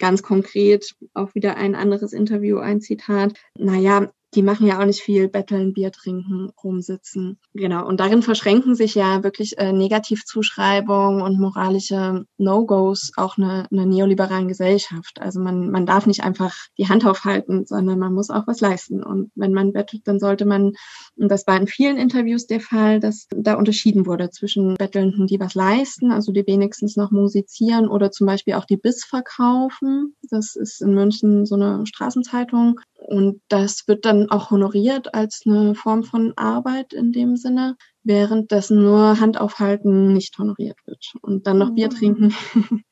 [0.00, 3.34] ganz konkret auch wieder ein anderes Interview, ein Zitat.
[3.56, 7.38] Naja, die machen ja auch nicht viel betteln, Bier trinken, rumsitzen.
[7.54, 7.86] Genau.
[7.86, 14.48] Und darin verschränken sich ja wirklich äh, Negativzuschreibungen und moralische No-Gos auch eine, eine neoliberalen
[14.48, 15.20] Gesellschaft.
[15.20, 19.02] Also man, man darf nicht einfach die Hand aufhalten, sondern man muss auch was leisten.
[19.02, 20.72] Und wenn man bettelt, dann sollte man,
[21.16, 25.40] und das war in vielen Interviews der Fall, dass da unterschieden wurde zwischen Bettelnden, die
[25.40, 30.14] was leisten, also die wenigstens noch musizieren oder zum Beispiel auch die Biss verkaufen.
[30.30, 32.80] Das ist in München so eine Straßenzeitung.
[32.98, 38.82] Und das wird dann auch honoriert als eine Form von Arbeit in dem Sinne, währenddessen
[38.82, 41.12] nur Hand aufhalten nicht honoriert wird.
[41.22, 41.96] Und dann noch Bier mhm.
[41.96, 42.34] trinken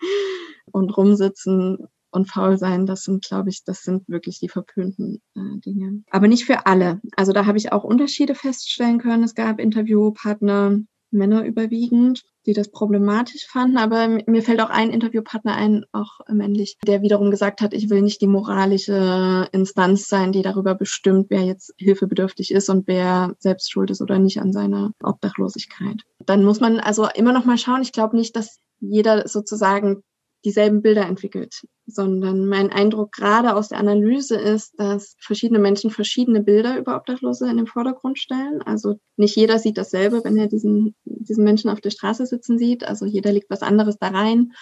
[0.72, 5.58] und rumsitzen und faul sein, das sind, glaube ich, das sind wirklich die verpönten äh,
[5.58, 6.02] Dinge.
[6.10, 7.00] Aber nicht für alle.
[7.16, 9.24] Also da habe ich auch Unterschiede feststellen können.
[9.24, 10.78] Es gab Interviewpartner,
[11.10, 13.76] Männer überwiegend, die das problematisch fanden.
[13.76, 18.02] Aber mir fällt auch ein Interviewpartner ein, auch männlich, der wiederum gesagt hat, ich will
[18.02, 23.70] nicht die moralische Instanz sein, die darüber bestimmt, wer jetzt hilfebedürftig ist und wer selbst
[23.70, 26.02] schuld ist oder nicht an seiner Obdachlosigkeit.
[26.24, 27.82] Dann muss man also immer noch mal schauen.
[27.82, 30.02] Ich glaube nicht, dass jeder sozusagen
[30.44, 36.42] dieselben Bilder entwickelt, sondern mein Eindruck gerade aus der Analyse ist, dass verschiedene Menschen verschiedene
[36.42, 38.62] Bilder über Obdachlose in den Vordergrund stellen.
[38.62, 42.84] Also nicht jeder sieht dasselbe, wenn er diesen, diesen Menschen auf der Straße sitzen sieht.
[42.84, 44.52] Also jeder legt was anderes da rein.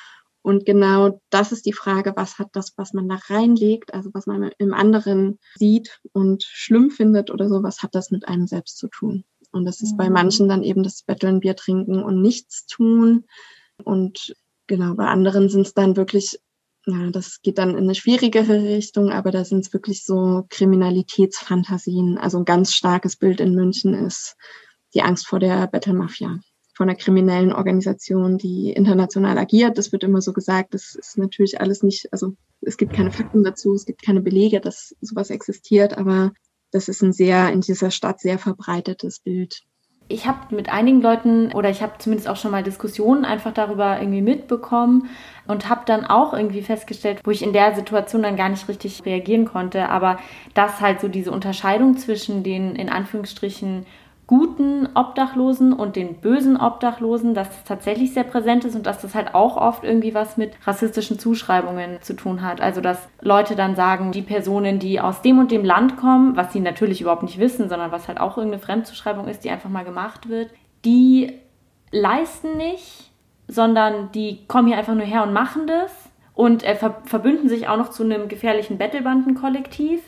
[0.42, 4.26] Und genau das ist die Frage, was hat das, was man da reinlegt, also was
[4.26, 8.76] man im anderen sieht und schlimm findet oder so, was hat das mit einem selbst
[8.76, 9.24] zu tun?
[9.52, 10.12] Und das ist bei mhm.
[10.12, 13.24] manchen dann eben das Betteln, Bier trinken und nichts tun.
[13.84, 14.34] Und
[14.66, 16.38] Genau, bei anderen sind es dann wirklich,
[16.86, 22.16] ja, das geht dann in eine schwierigere Richtung, aber da sind es wirklich so Kriminalitätsfantasien.
[22.18, 24.36] Also ein ganz starkes Bild in München ist
[24.94, 26.40] die Angst vor der Battle Mafia,
[26.74, 29.76] von einer kriminellen Organisation, die international agiert.
[29.76, 33.44] Das wird immer so gesagt, das ist natürlich alles nicht, also es gibt keine Fakten
[33.44, 36.32] dazu, es gibt keine Belege, dass sowas existiert, aber
[36.70, 39.62] das ist ein sehr in dieser Stadt sehr verbreitetes Bild.
[40.06, 43.98] Ich habe mit einigen Leuten oder ich habe zumindest auch schon mal Diskussionen einfach darüber
[43.98, 45.08] irgendwie mitbekommen
[45.46, 49.04] und habe dann auch irgendwie festgestellt, wo ich in der Situation dann gar nicht richtig
[49.06, 50.18] reagieren konnte, aber
[50.52, 53.86] dass halt so diese Unterscheidung zwischen den in Anführungsstrichen
[54.26, 59.14] guten Obdachlosen und den bösen Obdachlosen, dass das tatsächlich sehr präsent ist und dass das
[59.14, 62.60] halt auch oft irgendwie was mit rassistischen Zuschreibungen zu tun hat.
[62.60, 66.52] Also dass Leute dann sagen, die Personen, die aus dem und dem Land kommen, was
[66.52, 69.84] sie natürlich überhaupt nicht wissen, sondern was halt auch irgendeine Fremdzuschreibung ist, die einfach mal
[69.84, 70.50] gemacht wird,
[70.86, 71.32] die
[71.90, 73.10] leisten nicht,
[73.46, 75.92] sondern die kommen hier einfach nur her und machen das
[76.32, 80.00] und äh, ver verbünden sich auch noch zu einem gefährlichen Bettelbandenkollektiv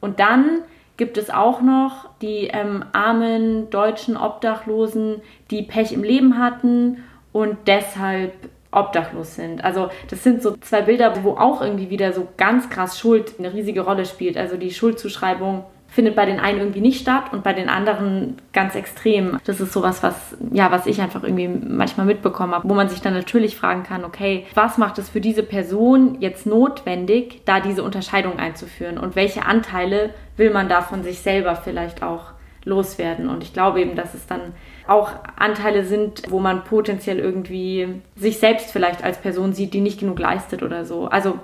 [0.00, 0.62] und dann
[1.00, 7.56] gibt es auch noch die ähm, armen deutschen Obdachlosen, die Pech im Leben hatten und
[7.66, 8.34] deshalb
[8.70, 9.64] obdachlos sind.
[9.64, 13.50] Also das sind so zwei Bilder, wo auch irgendwie wieder so ganz krass Schuld eine
[13.54, 14.36] riesige Rolle spielt.
[14.36, 18.74] Also die Schuldzuschreibung findet bei den einen irgendwie nicht statt und bei den anderen ganz
[18.74, 19.38] extrem.
[19.44, 23.00] Das ist sowas, was, ja, was ich einfach irgendwie manchmal mitbekommen habe, wo man sich
[23.00, 27.82] dann natürlich fragen kann, okay, was macht es für diese Person jetzt notwendig, da diese
[27.82, 32.32] Unterscheidung einzuführen und welche Anteile will man da von sich selber vielleicht auch
[32.64, 33.28] loswerden?
[33.28, 34.54] Und ich glaube eben, dass es dann
[34.86, 40.00] auch Anteile sind, wo man potenziell irgendwie sich selbst vielleicht als Person sieht, die nicht
[40.00, 41.06] genug leistet oder so.
[41.06, 41.38] Also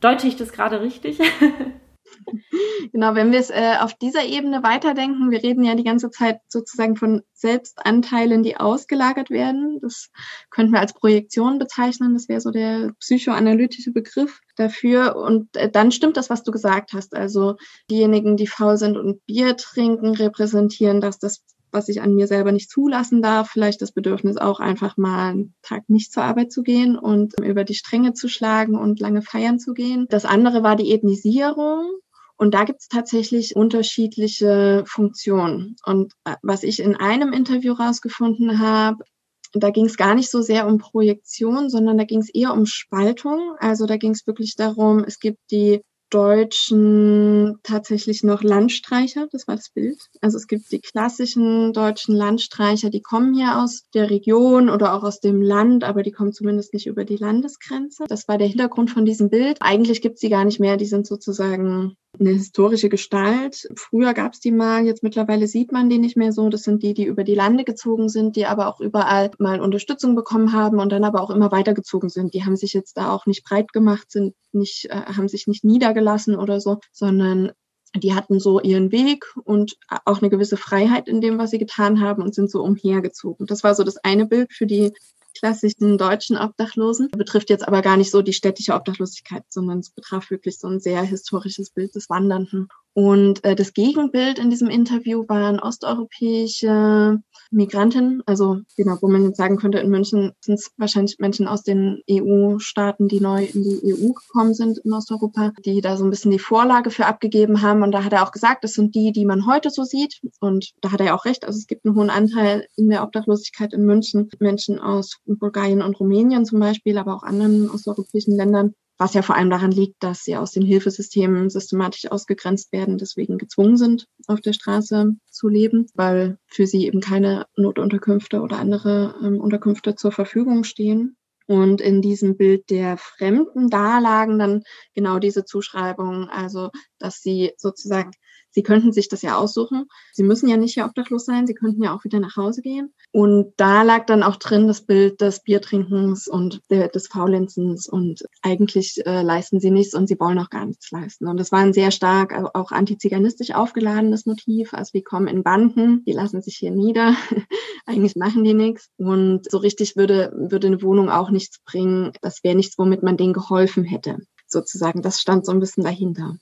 [0.00, 1.18] deute ich das gerade richtig?
[2.92, 6.40] Genau, wenn wir es äh, auf dieser Ebene weiterdenken, wir reden ja die ganze Zeit
[6.48, 9.78] sozusagen von Selbstanteilen, die ausgelagert werden.
[9.82, 10.10] Das
[10.50, 12.14] könnten wir als Projektion bezeichnen.
[12.14, 15.16] Das wäre so der psychoanalytische Begriff dafür.
[15.16, 17.14] Und äh, dann stimmt das, was du gesagt hast.
[17.14, 17.56] Also
[17.90, 22.52] diejenigen, die faul sind und Bier trinken, repräsentieren dass das was ich an mir selber
[22.52, 26.62] nicht zulassen darf, vielleicht das Bedürfnis auch einfach mal einen Tag nicht zur Arbeit zu
[26.62, 30.06] gehen und über die Stränge zu schlagen und lange feiern zu gehen.
[30.08, 31.90] Das andere war die Ethnisierung.
[32.38, 35.76] Und da gibt es tatsächlich unterschiedliche Funktionen.
[35.84, 39.04] Und äh, was ich in einem Interview rausgefunden habe,
[39.52, 42.64] da ging es gar nicht so sehr um Projektion, sondern da ging es eher um
[42.64, 43.54] Spaltung.
[43.58, 49.56] Also da ging es wirklich darum, es gibt die deutschen tatsächlich noch Landstreicher, das war
[49.56, 49.98] das Bild.
[50.20, 55.02] Also es gibt die klassischen deutschen Landstreicher, die kommen hier aus der Region oder auch
[55.02, 58.04] aus dem Land, aber die kommen zumindest nicht über die Landesgrenze.
[58.08, 59.58] Das war der Hintergrund von diesem Bild.
[59.60, 63.68] Eigentlich gibt es die gar nicht mehr, die sind sozusagen eine historische Gestalt.
[63.76, 66.48] Früher gab es die mal, jetzt mittlerweile sieht man die nicht mehr so.
[66.48, 70.14] Das sind die, die über die Lande gezogen sind, die aber auch überall mal Unterstützung
[70.14, 72.34] bekommen haben und dann aber auch immer weitergezogen sind.
[72.34, 75.64] Die haben sich jetzt da auch nicht breit gemacht, sind nicht, äh, haben sich nicht
[75.64, 77.52] niedergelassen oder so, sondern
[77.96, 82.00] die hatten so ihren Weg und auch eine gewisse Freiheit in dem, was sie getan
[82.00, 83.46] haben und sind so umhergezogen.
[83.46, 84.92] Das war so das eine Bild für die
[85.38, 87.08] klassischen deutschen Obdachlosen.
[87.16, 90.80] Betrifft jetzt aber gar nicht so die städtische Obdachlosigkeit, sondern es betraf wirklich so ein
[90.80, 92.68] sehr historisches Bild des Wandernden.
[92.94, 97.18] Und äh, das Gegenbild in diesem Interview waren osteuropäische
[97.50, 101.62] Migrantinnen, also genau, wo man jetzt sagen könnte, in München sind es wahrscheinlich Menschen aus
[101.62, 106.10] den EU-Staaten, die neu in die EU gekommen sind in Osteuropa, die da so ein
[106.10, 107.82] bisschen die Vorlage für abgegeben haben.
[107.82, 110.20] Und da hat er auch gesagt, das sind die, die man heute so sieht.
[110.40, 111.44] Und da hat er auch recht.
[111.44, 114.28] Also es gibt einen hohen Anteil in der Obdachlosigkeit in München.
[114.38, 119.36] Menschen aus Bulgarien und Rumänien zum Beispiel, aber auch anderen osteuropäischen Ländern, was ja vor
[119.36, 124.40] allem daran liegt, dass sie aus den Hilfesystemen systematisch ausgegrenzt werden, deswegen gezwungen sind, auf
[124.40, 130.12] der Straße zu leben, weil für sie eben keine Notunterkünfte oder andere ähm, Unterkünfte zur
[130.12, 131.16] Verfügung stehen.
[131.46, 137.52] Und in diesem Bild der Fremden, da lagen dann genau diese Zuschreibungen, also dass sie
[137.56, 138.10] sozusagen
[138.50, 139.86] Sie könnten sich das ja aussuchen.
[140.12, 141.46] Sie müssen ja nicht hier obdachlos sein.
[141.46, 142.92] Sie könnten ja auch wieder nach Hause gehen.
[143.12, 147.88] Und da lag dann auch drin das Bild des Biertrinkens und des Faulenzens.
[147.88, 151.28] Und eigentlich äh, leisten sie nichts und sie wollen auch gar nichts leisten.
[151.28, 154.74] Und das war ein sehr stark auch antiziganistisch aufgeladenes Motiv.
[154.74, 157.14] Also wir kommen in Banden, die lassen sich hier nieder.
[157.86, 158.90] eigentlich machen die nichts.
[158.96, 162.12] Und so richtig würde, würde eine Wohnung auch nichts bringen.
[162.22, 165.02] Das wäre nichts, womit man denen geholfen hätte sozusagen.
[165.02, 166.36] Das stand so ein bisschen dahinter.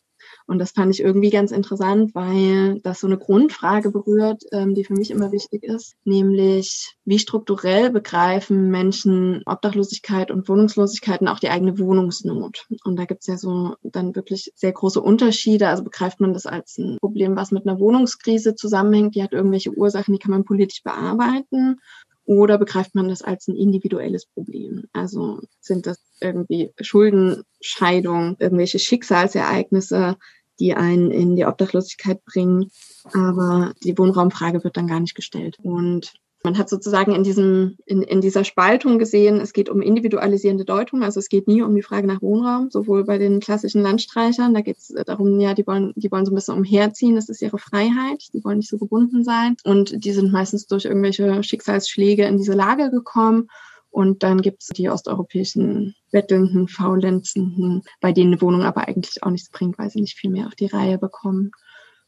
[0.46, 4.84] Und das fand ich irgendwie ganz interessant, weil das so eine Grundfrage berührt, ähm, die
[4.84, 11.40] für mich immer wichtig ist, nämlich wie strukturell begreifen Menschen Obdachlosigkeit und Wohnungslosigkeit und auch
[11.40, 12.66] die eigene Wohnungsnot.
[12.84, 15.68] Und da gibt's ja so dann wirklich sehr große Unterschiede.
[15.68, 19.72] Also begreift man das als ein Problem, was mit einer Wohnungskrise zusammenhängt, die hat irgendwelche
[19.72, 21.80] Ursachen, die kann man politisch bearbeiten
[22.26, 24.84] oder begreift man das als ein individuelles Problem?
[24.92, 30.16] Also sind das irgendwie Schuldenscheidung, irgendwelche Schicksalsereignisse,
[30.60, 32.70] die einen in die Obdachlosigkeit bringen,
[33.12, 35.58] aber die Wohnraumfrage wird dann gar nicht gestellt.
[35.62, 36.14] Und
[36.46, 41.02] Man hat sozusagen in diesem, in, in dieser Spaltung gesehen, es geht um individualisierende Deutung,
[41.02, 44.60] also es geht nie um die Frage nach Wohnraum, sowohl bei den klassischen Landstreichern, da
[44.60, 47.58] geht es darum, ja, die wollen, die wollen so ein bisschen umherziehen, das ist ihre
[47.58, 49.56] Freiheit, die wollen nicht so gebunden sein.
[49.64, 53.48] Und die sind meistens durch irgendwelche Schicksalsschläge in diese Lage gekommen
[53.96, 59.30] und dann gibt es die osteuropäischen Bettelnden, Faulenzenden, bei denen eine Wohnung aber eigentlich auch
[59.30, 61.50] nichts bringt, weil sie nicht viel mehr auf die Reihe bekommen.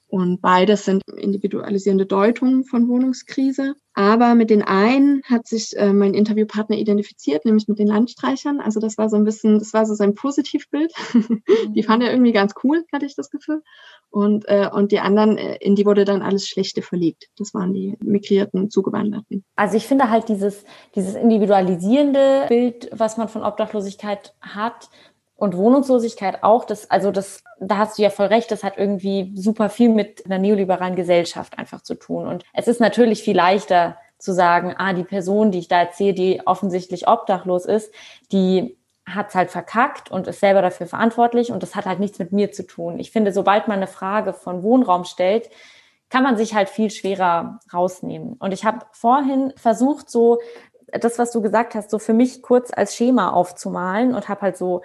[0.08, 3.74] Und beides sind individualisierende Deutungen von Wohnungskrise.
[3.92, 8.60] Aber mit den einen hat sich äh, mein Interviewpartner identifiziert, nämlich mit den Landstreichern.
[8.60, 10.92] Also das war so ein bisschen, das war so sein Positivbild.
[11.74, 13.62] die fand er irgendwie ganz cool, hatte ich das Gefühl.
[14.08, 17.28] Und, äh, und die anderen, äh, in die wurde dann alles Schlechte verlegt.
[17.36, 19.44] Das waren die migrierten Zugewanderten.
[19.56, 24.88] Also ich finde halt dieses, dieses individualisierende Bild, was man von Obdachlosigkeit hat,
[25.38, 29.32] und Wohnungslosigkeit auch, das, also das, da hast du ja voll recht, das hat irgendwie
[29.36, 32.26] super viel mit einer neoliberalen Gesellschaft einfach zu tun.
[32.26, 36.14] Und es ist natürlich viel leichter zu sagen, ah, die Person, die ich da erzähle,
[36.14, 37.94] die offensichtlich obdachlos ist,
[38.32, 42.32] die hat's halt verkackt und ist selber dafür verantwortlich und das hat halt nichts mit
[42.32, 42.98] mir zu tun.
[42.98, 45.48] Ich finde, sobald man eine Frage von Wohnraum stellt,
[46.10, 48.32] kann man sich halt viel schwerer rausnehmen.
[48.40, 50.40] Und ich habe vorhin versucht, so
[50.88, 54.56] das, was du gesagt hast, so für mich kurz als Schema aufzumalen und habe halt
[54.56, 54.82] so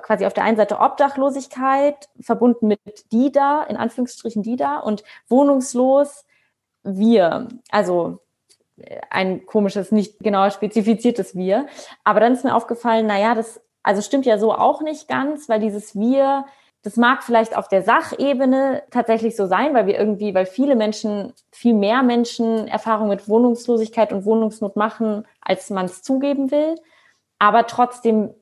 [0.00, 5.04] quasi auf der einen Seite Obdachlosigkeit verbunden mit die da, in Anführungsstrichen die da und
[5.28, 6.24] wohnungslos
[6.82, 7.48] wir.
[7.70, 8.20] Also
[8.76, 11.66] äh, ein komisches, nicht genauer spezifiziertes Wir.
[12.04, 15.60] Aber dann ist mir aufgefallen, naja, das also stimmt ja so auch nicht ganz, weil
[15.60, 16.44] dieses Wir,
[16.82, 21.32] das mag vielleicht auf der Sachebene tatsächlich so sein, weil wir irgendwie, weil viele Menschen,
[21.52, 26.76] viel mehr Menschen Erfahrung mit Wohnungslosigkeit und Wohnungsnot machen, als man es zugeben will.
[27.38, 28.34] Aber trotzdem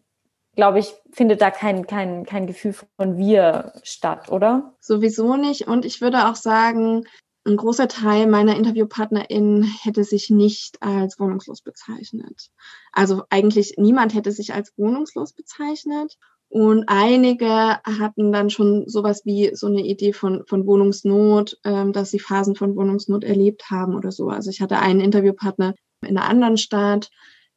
[0.56, 4.74] glaube ich, findet da kein, kein, kein Gefühl von wir statt, oder?
[4.80, 5.66] Sowieso nicht.
[5.66, 7.04] Und ich würde auch sagen,
[7.46, 12.50] ein großer Teil meiner InterviewpartnerInnen hätte sich nicht als wohnungslos bezeichnet.
[12.92, 16.16] Also eigentlich niemand hätte sich als wohnungslos bezeichnet.
[16.48, 22.10] Und einige hatten dann schon sowas wie so eine Idee von, von Wohnungsnot, ähm, dass
[22.10, 24.28] sie Phasen von Wohnungsnot erlebt haben oder so.
[24.28, 27.10] Also ich hatte einen Interviewpartner in einer anderen Stadt,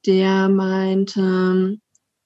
[0.05, 1.77] der meinte,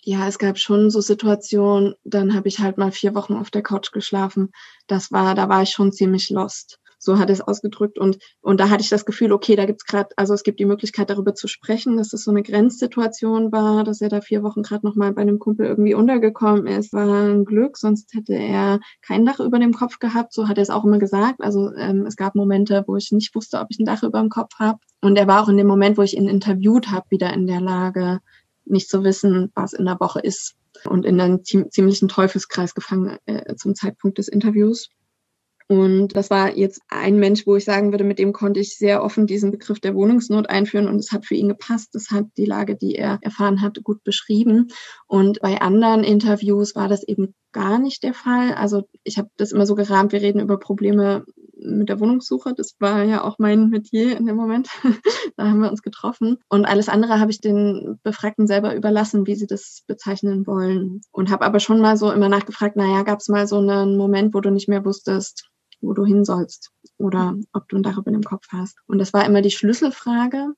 [0.03, 3.61] ja, es gab schon so Situationen, dann habe ich halt mal vier Wochen auf der
[3.61, 4.51] Couch geschlafen.
[4.87, 6.79] Das war, da war ich schon ziemlich lost.
[7.03, 7.97] So hat er es ausgedrückt.
[7.97, 10.65] Und, und da hatte ich das Gefühl, okay, da gibt's gerade, also es gibt die
[10.65, 14.61] Möglichkeit, darüber zu sprechen, dass das so eine Grenzsituation war, dass er da vier Wochen
[14.61, 16.93] gerade nochmal bei einem Kumpel irgendwie untergekommen ist.
[16.93, 20.31] War ein Glück, sonst hätte er kein Dach über dem Kopf gehabt.
[20.33, 21.41] So hat er es auch immer gesagt.
[21.41, 24.29] Also ähm, es gab Momente, wo ich nicht wusste, ob ich ein Dach über dem
[24.29, 24.77] Kopf habe.
[25.01, 27.61] Und er war auch in dem Moment, wo ich ihn interviewt habe, wieder in der
[27.61, 28.19] Lage,
[28.71, 30.55] nicht zu wissen, was in der Woche ist
[30.85, 34.89] und in einen ziemlichen Teufelskreis gefangen äh, zum Zeitpunkt des Interviews.
[35.71, 39.01] Und das war jetzt ein Mensch, wo ich sagen würde, mit dem konnte ich sehr
[39.01, 41.95] offen diesen Begriff der Wohnungsnot einführen und es hat für ihn gepasst.
[41.95, 44.67] Das hat die Lage, die er erfahren hat, gut beschrieben.
[45.07, 48.53] Und bei anderen Interviews war das eben gar nicht der Fall.
[48.53, 51.23] Also ich habe das immer so gerahmt, wir reden über Probleme
[51.63, 52.53] mit der Wohnungssuche.
[52.55, 54.69] Das war ja auch mein Metier in dem Moment.
[55.37, 56.37] da haben wir uns getroffen.
[56.49, 61.01] Und alles andere habe ich den Befragten selber überlassen, wie sie das bezeichnen wollen.
[61.11, 64.33] Und habe aber schon mal so immer nachgefragt, naja, gab es mal so einen Moment,
[64.33, 65.49] wo du nicht mehr wusstest,
[65.81, 68.77] wo du hin sollst oder ob du ein Dach über dem Kopf hast.
[68.87, 70.53] Und das war immer die Schlüsselfrage.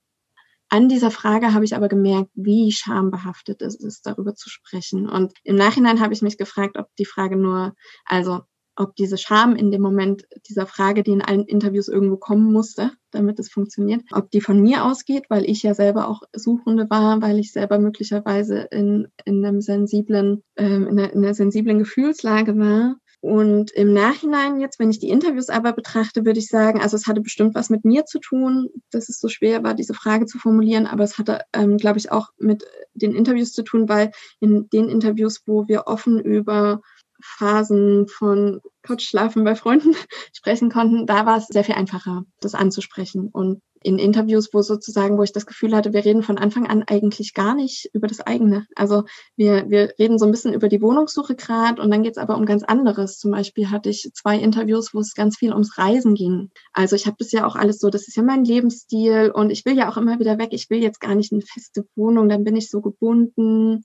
[0.69, 5.07] An dieser Frage habe ich aber gemerkt, wie schambehaftet es ist, darüber zu sprechen.
[5.07, 8.41] Und im Nachhinein habe ich mich gefragt, ob die Frage nur, also
[8.75, 12.91] ob diese Scham in dem Moment dieser Frage, die in allen Interviews irgendwo kommen musste,
[13.11, 17.21] damit es funktioniert, ob die von mir ausgeht, weil ich ja selber auch Suchende war,
[17.21, 22.57] weil ich selber möglicherweise in, in einem sensiblen, ähm, in, einer, in einer sensiblen Gefühlslage
[22.57, 22.95] war.
[23.23, 27.07] Und im Nachhinein jetzt, wenn ich die Interviews aber betrachte, würde ich sagen, also es
[27.07, 30.39] hatte bestimmt was mit mir zu tun, dass es so schwer war, diese Frage zu
[30.39, 34.67] formulieren, aber es hatte, ähm, glaube ich, auch mit den Interviews zu tun, weil in
[34.73, 36.81] den Interviews, wo wir offen über
[37.23, 39.95] Phasen von Couchschlafen bei Freunden
[40.33, 43.29] sprechen konnten, da war es sehr viel einfacher, das anzusprechen.
[43.31, 46.83] Und in Interviews, wo sozusagen, wo ich das Gefühl hatte, wir reden von Anfang an
[46.87, 48.65] eigentlich gar nicht über das eigene.
[48.75, 49.03] Also
[49.35, 52.37] wir, wir reden so ein bisschen über die Wohnungssuche gerade und dann geht es aber
[52.37, 53.19] um ganz anderes.
[53.19, 56.49] Zum Beispiel hatte ich zwei Interviews, wo es ganz viel ums Reisen ging.
[56.71, 59.65] Also ich habe das ja auch alles so, das ist ja mein Lebensstil und ich
[59.65, 60.49] will ja auch immer wieder weg.
[60.51, 63.83] Ich will jetzt gar nicht eine feste Wohnung, dann bin ich so gebunden.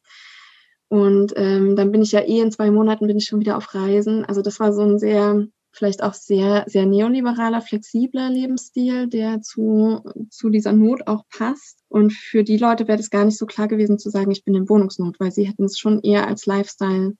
[0.89, 3.75] Und ähm, dann bin ich ja eh in zwei Monaten bin ich schon wieder auf
[3.75, 4.25] Reisen.
[4.25, 10.03] Also das war so ein sehr, vielleicht auch sehr, sehr neoliberaler, flexibler Lebensstil, der zu,
[10.31, 11.81] zu dieser Not auch passt.
[11.89, 14.55] Und für die Leute wäre das gar nicht so klar gewesen zu sagen, ich bin
[14.55, 17.15] in Wohnungsnot, weil sie hätten es schon eher als Lifestyle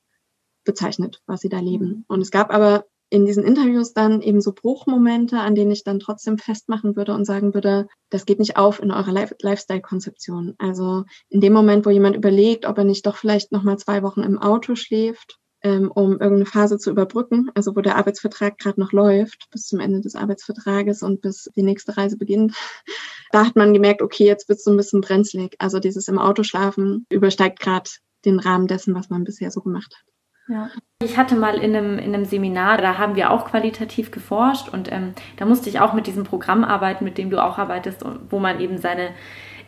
[0.65, 2.05] bezeichnet, was sie da leben.
[2.09, 5.99] Und es gab aber in diesen Interviews dann eben so Bruchmomente, an denen ich dann
[5.99, 10.55] trotzdem festmachen würde und sagen würde, das geht nicht auf in eurer Lifestyle-Konzeption.
[10.59, 14.23] Also in dem Moment, wo jemand überlegt, ob er nicht doch vielleicht nochmal zwei Wochen
[14.23, 18.93] im Auto schläft, ähm, um irgendeine Phase zu überbrücken, also wo der Arbeitsvertrag gerade noch
[18.93, 22.55] läuft, bis zum Ende des Arbeitsvertrages und bis die nächste Reise beginnt,
[23.33, 25.57] da hat man gemerkt, okay, jetzt wird es so ein bisschen brenzlig.
[25.59, 27.91] Also dieses im Auto schlafen übersteigt gerade
[28.25, 30.18] den Rahmen dessen, was man bisher so gemacht hat.
[30.49, 30.71] Ja.
[31.03, 34.91] Ich hatte mal in einem, in einem Seminar, da haben wir auch qualitativ geforscht und
[34.91, 38.41] ähm, da musste ich auch mit diesem Programm arbeiten, mit dem du auch arbeitest, wo
[38.41, 39.11] man eben seine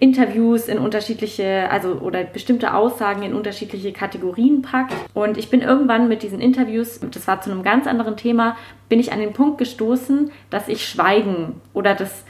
[0.01, 4.95] Interviews in unterschiedliche, also oder bestimmte Aussagen in unterschiedliche Kategorien packt.
[5.15, 8.57] Und ich bin irgendwann mit diesen Interviews, das war zu einem ganz anderen Thema,
[8.89, 12.25] bin ich an den Punkt gestoßen, dass ich Schweigen oder das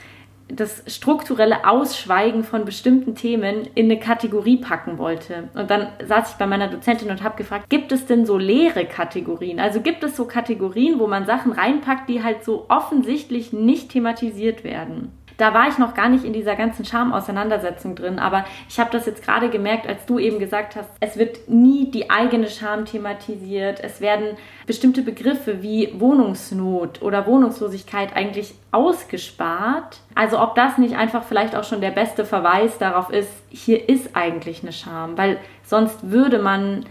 [0.55, 5.49] das strukturelle Ausschweigen von bestimmten Themen in eine Kategorie packen wollte.
[5.53, 8.85] Und dann saß ich bei meiner Dozentin und habe gefragt, gibt es denn so leere
[8.85, 9.59] Kategorien?
[9.59, 14.63] Also gibt es so Kategorien, wo man Sachen reinpackt, die halt so offensichtlich nicht thematisiert
[14.63, 15.11] werden?
[15.41, 19.07] Da war ich noch gar nicht in dieser ganzen Scham-Auseinandersetzung drin, aber ich habe das
[19.07, 23.79] jetzt gerade gemerkt, als du eben gesagt hast, es wird nie die eigene Scham thematisiert,
[23.83, 24.37] es werden
[24.67, 30.01] bestimmte Begriffe wie Wohnungsnot oder Wohnungslosigkeit eigentlich ausgespart.
[30.13, 34.15] Also ob das nicht einfach vielleicht auch schon der beste Verweis darauf ist, hier ist
[34.15, 36.85] eigentlich eine Scham, weil sonst würde man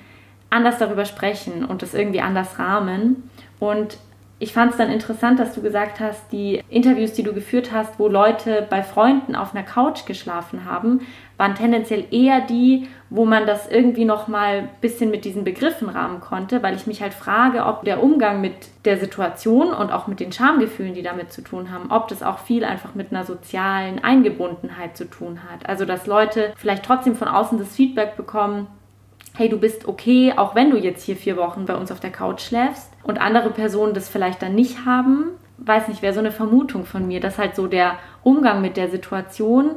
[0.50, 3.30] anders darüber sprechen und das irgendwie anders rahmen.
[3.60, 3.98] Und
[4.42, 7.98] ich fand es dann interessant, dass du gesagt hast, die Interviews, die du geführt hast,
[7.98, 11.02] wo Leute bei Freunden auf einer Couch geschlafen haben,
[11.36, 15.90] waren tendenziell eher die, wo man das irgendwie noch mal ein bisschen mit diesen Begriffen
[15.90, 18.54] rahmen konnte, weil ich mich halt frage, ob der Umgang mit
[18.86, 22.38] der Situation und auch mit den Schamgefühlen, die damit zu tun haben, ob das auch
[22.38, 25.68] viel einfach mit einer sozialen Eingebundenheit zu tun hat.
[25.68, 28.68] Also dass Leute vielleicht trotzdem von außen das Feedback bekommen,
[29.34, 32.10] hey, du bist okay, auch wenn du jetzt hier vier Wochen bei uns auf der
[32.10, 36.32] Couch schläfst und andere Personen das vielleicht dann nicht haben, weiß nicht, wäre so eine
[36.32, 39.76] Vermutung von mir, dass halt so der Umgang mit der Situation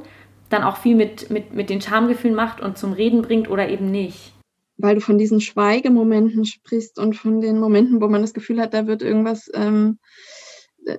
[0.50, 3.92] dann auch viel mit, mit, mit den Schamgefühlen macht und zum Reden bringt oder eben
[3.92, 4.34] nicht.
[4.78, 8.74] Weil du von diesen Schweigemomenten sprichst und von den Momenten, wo man das Gefühl hat,
[8.74, 10.00] da wird irgendwas ähm,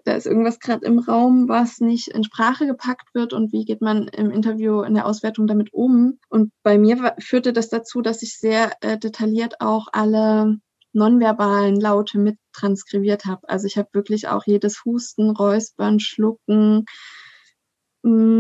[0.05, 3.81] da ist irgendwas gerade im Raum, was nicht in Sprache gepackt wird und wie geht
[3.81, 6.19] man im Interview in der Auswertung damit um.
[6.29, 10.59] Und bei mir führte das dazu, dass ich sehr äh, detailliert auch alle
[10.93, 13.49] nonverbalen Laute mit transkribiert habe.
[13.49, 16.85] Also ich habe wirklich auch jedes Husten, Räuspern, Schlucken,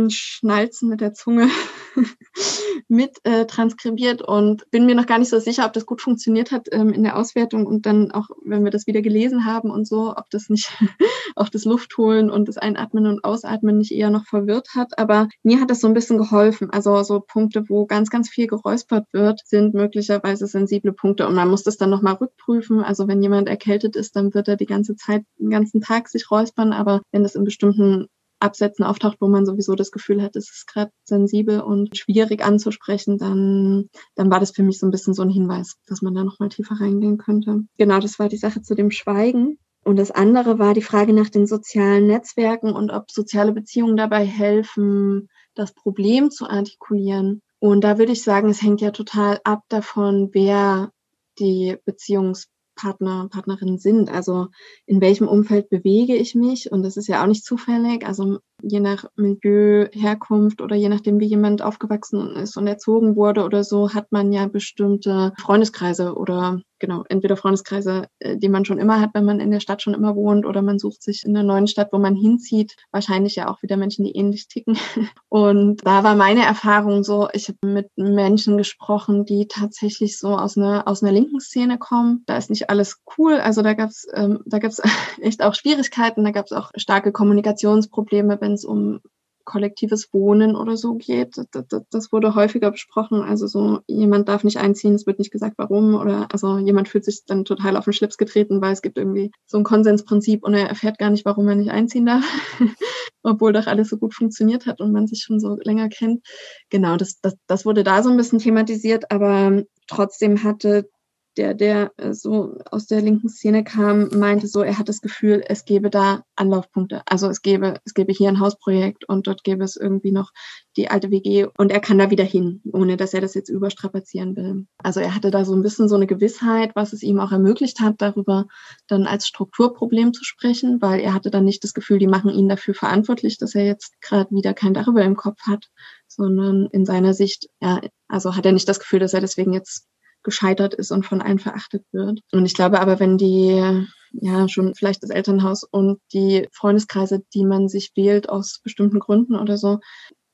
[0.08, 1.48] Schnalzen mit der Zunge
[2.88, 6.52] mit äh, transkribiert und bin mir noch gar nicht so sicher, ob das gut funktioniert
[6.52, 9.86] hat ähm, in der Auswertung und dann auch, wenn wir das wieder gelesen haben und
[9.86, 10.70] so, ob das nicht
[11.36, 14.98] auch das Luftholen und das Einatmen und Ausatmen nicht eher noch verwirrt hat.
[14.98, 16.70] Aber mir hat das so ein bisschen geholfen.
[16.70, 21.48] Also so Punkte, wo ganz, ganz viel geräuspert wird, sind möglicherweise sensible Punkte und man
[21.48, 22.82] muss das dann nochmal rückprüfen.
[22.82, 26.30] Also wenn jemand erkältet ist, dann wird er die ganze Zeit, den ganzen Tag sich
[26.30, 28.08] räuspern, aber wenn das in bestimmten
[28.44, 33.18] Absätzen auftaucht, wo man sowieso das Gefühl hat, es ist gerade sensibel und schwierig anzusprechen,
[33.18, 36.22] dann, dann war das für mich so ein bisschen so ein Hinweis, dass man da
[36.22, 37.62] nochmal tiefer reingehen könnte.
[37.78, 39.58] Genau, das war die Sache zu dem Schweigen.
[39.84, 44.24] Und das andere war die Frage nach den sozialen Netzwerken und ob soziale Beziehungen dabei
[44.24, 47.42] helfen, das Problem zu artikulieren.
[47.58, 50.90] Und da würde ich sagen, es hängt ja total ab davon, wer
[51.38, 54.10] die Beziehungs Partner, Partnerinnen sind.
[54.10, 54.48] Also
[54.86, 56.70] in welchem Umfeld bewege ich mich?
[56.70, 58.06] Und das ist ja auch nicht zufällig.
[58.06, 63.44] Also je nach Milieu, Herkunft oder je nachdem, wie jemand aufgewachsen ist und erzogen wurde
[63.44, 68.78] oder so, hat man ja bestimmte Freundeskreise oder genau, entweder Freundeskreise, äh, die man schon
[68.78, 71.32] immer hat, wenn man in der Stadt schon immer wohnt, oder man sucht sich in
[71.32, 74.76] der neuen Stadt, wo man hinzieht, wahrscheinlich ja auch wieder Menschen, die ähnlich ticken.
[75.28, 80.58] Und da war meine Erfahrung so, ich habe mit Menschen gesprochen, die tatsächlich so aus
[80.58, 82.22] einer, aus einer linken Szene kommen.
[82.26, 83.34] Da ist nicht alles cool.
[83.34, 84.82] Also da gab's ähm, da gab's
[85.22, 89.00] echt auch Schwierigkeiten, da gab's auch starke Kommunikationsprobleme, wenn es um
[89.44, 91.36] kollektives Wohnen oder so geht.
[91.36, 93.22] Das, das, das, wurde häufiger besprochen.
[93.22, 95.94] Also so, jemand darf nicht einziehen, es wird nicht gesagt, warum.
[95.94, 99.30] Oder also jemand fühlt sich dann total auf den Schlips getreten, weil es gibt irgendwie
[99.46, 102.24] so ein Konsensprinzip und er erfährt gar nicht, warum er nicht einziehen darf.
[103.22, 106.26] Obwohl doch alles so gut funktioniert hat und man sich schon so länger kennt.
[106.70, 110.88] Genau, das, das, das wurde da so ein bisschen thematisiert, aber trotzdem hatte
[111.36, 115.42] der, der äh, so aus der linken Szene kam, meinte so, er hat das Gefühl,
[115.46, 117.02] es gäbe da Anlaufpunkte.
[117.06, 120.32] Also es gäbe, es gäbe hier ein Hausprojekt und dort gäbe es irgendwie noch
[120.76, 124.36] die alte WG und er kann da wieder hin, ohne dass er das jetzt überstrapazieren
[124.36, 124.66] will.
[124.78, 127.80] Also er hatte da so ein bisschen so eine Gewissheit, was es ihm auch ermöglicht
[127.80, 128.46] hat, darüber
[128.88, 132.48] dann als Strukturproblem zu sprechen, weil er hatte dann nicht das Gefühl, die machen ihn
[132.48, 135.68] dafür verantwortlich, dass er jetzt gerade wieder kein Dach über dem Kopf hat,
[136.08, 139.86] sondern in seiner Sicht, ja, also hat er nicht das Gefühl, dass er deswegen jetzt
[140.24, 142.20] gescheitert ist und von allen verachtet wird.
[142.32, 147.44] Und ich glaube aber, wenn die, ja schon vielleicht das Elternhaus und die Freundeskreise, die
[147.44, 149.78] man sich wählt aus bestimmten Gründen oder so,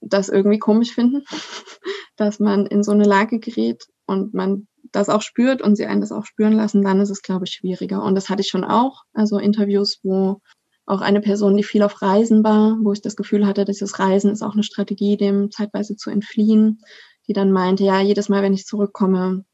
[0.01, 1.25] das irgendwie komisch finden,
[2.17, 6.01] dass man in so eine Lage gerät und man das auch spürt und sie einen
[6.01, 8.03] das auch spüren lassen, dann ist es, glaube ich, schwieriger.
[8.03, 9.03] Und das hatte ich schon auch.
[9.13, 10.41] Also Interviews, wo
[10.87, 14.33] auch eine Person, die viel auf Reisen war, wo ich das Gefühl hatte, dieses Reisen
[14.33, 16.81] ist auch eine Strategie, dem zeitweise zu entfliehen,
[17.29, 19.45] die dann meinte, ja, jedes Mal, wenn ich zurückkomme,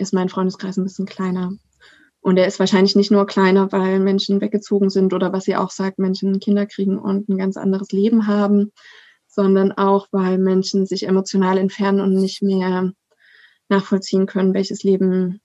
[0.00, 1.52] ist mein Freundeskreis ein bisschen kleiner.
[2.20, 5.70] Und er ist wahrscheinlich nicht nur kleiner, weil Menschen weggezogen sind oder was sie auch
[5.70, 8.72] sagt, Menschen Kinder kriegen und ein ganz anderes Leben haben,
[9.26, 12.92] sondern auch, weil Menschen sich emotional entfernen und nicht mehr
[13.68, 15.40] nachvollziehen können, welches Leben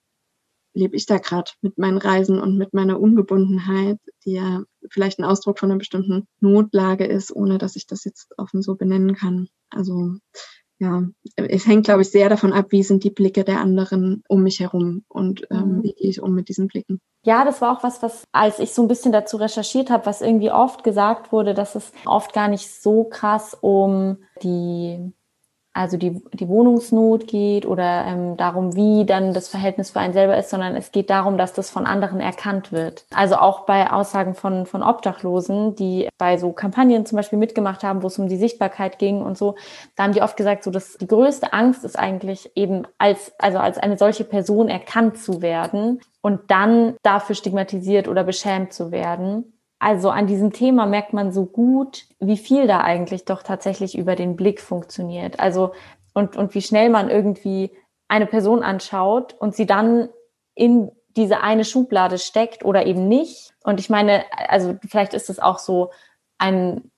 [0.74, 5.26] lebe ich da gerade mit meinen Reisen und mit meiner Ungebundenheit, die ja vielleicht ein
[5.26, 9.48] Ausdruck von einer bestimmten Notlage ist, ohne dass ich das jetzt offen so benennen kann.
[9.70, 10.16] Also
[10.80, 11.04] ja,
[11.36, 14.60] es hängt, glaube ich, sehr davon ab, wie sind die Blicke der anderen um mich
[14.60, 15.84] herum und ähm, mhm.
[15.84, 17.00] wie gehe ich um mit diesen Blicken.
[17.24, 20.22] Ja, das war auch was, was, als ich so ein bisschen dazu recherchiert habe, was
[20.22, 25.12] irgendwie oft gesagt wurde, dass es oft gar nicht so krass um die
[25.76, 30.38] also die, die Wohnungsnot geht oder ähm, darum, wie dann das Verhältnis für einen selber
[30.38, 33.04] ist, sondern es geht darum, dass das von anderen erkannt wird.
[33.14, 38.04] Also auch bei Aussagen von, von Obdachlosen, die bei so Kampagnen zum Beispiel mitgemacht haben,
[38.04, 39.56] wo es um die Sichtbarkeit ging und so,
[39.98, 43.58] da haben die oft gesagt, so dass die größte Angst ist eigentlich eben als, also
[43.58, 49.55] als eine solche Person erkannt zu werden und dann dafür stigmatisiert oder beschämt zu werden.
[49.86, 54.16] Also an diesem Thema merkt man so gut, wie viel da eigentlich doch tatsächlich über
[54.16, 55.40] den Blick funktioniert.
[55.40, 55.74] Also
[56.16, 57.70] und, und wie schnell man irgendwie
[58.08, 60.10] eine Person anschaut und sie dann
[60.56, 63.54] in diese eine Schublade steckt oder eben nicht.
[63.64, 65.92] Und ich meine, also vielleicht ist es auch so
[66.40, 66.90] ein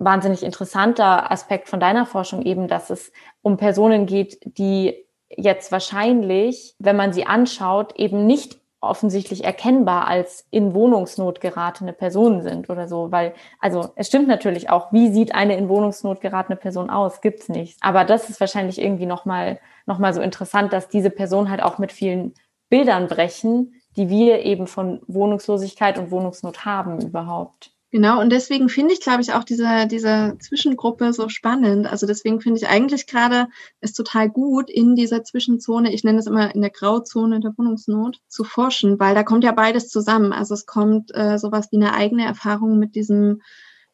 [0.00, 3.12] wahnsinnig interessanter Aspekt von deiner Forschung eben, dass es
[3.42, 10.46] um Personen geht, die jetzt wahrscheinlich, wenn man sie anschaut, eben nicht offensichtlich erkennbar als
[10.50, 15.34] in Wohnungsnot geratene Personen sind oder so, weil, also es stimmt natürlich auch, wie sieht
[15.34, 17.20] eine in Wohnungsnot geratene Person aus?
[17.20, 17.78] Gibt's nicht.
[17.80, 21.78] Aber das ist wahrscheinlich irgendwie nochmal noch mal so interessant, dass diese Person halt auch
[21.78, 22.34] mit vielen
[22.68, 27.71] Bildern brechen, die wir eben von Wohnungslosigkeit und Wohnungsnot haben überhaupt.
[27.92, 31.86] Genau, und deswegen finde ich, glaube ich, auch diese, diese Zwischengruppe so spannend.
[31.86, 33.48] Also deswegen finde ich eigentlich gerade
[33.80, 38.20] es total gut, in dieser Zwischenzone, ich nenne es immer in der Grauzone der Wohnungsnot,
[38.28, 40.32] zu forschen, weil da kommt ja beides zusammen.
[40.32, 43.42] Also es kommt äh, sowas wie eine eigene Erfahrung mit diesem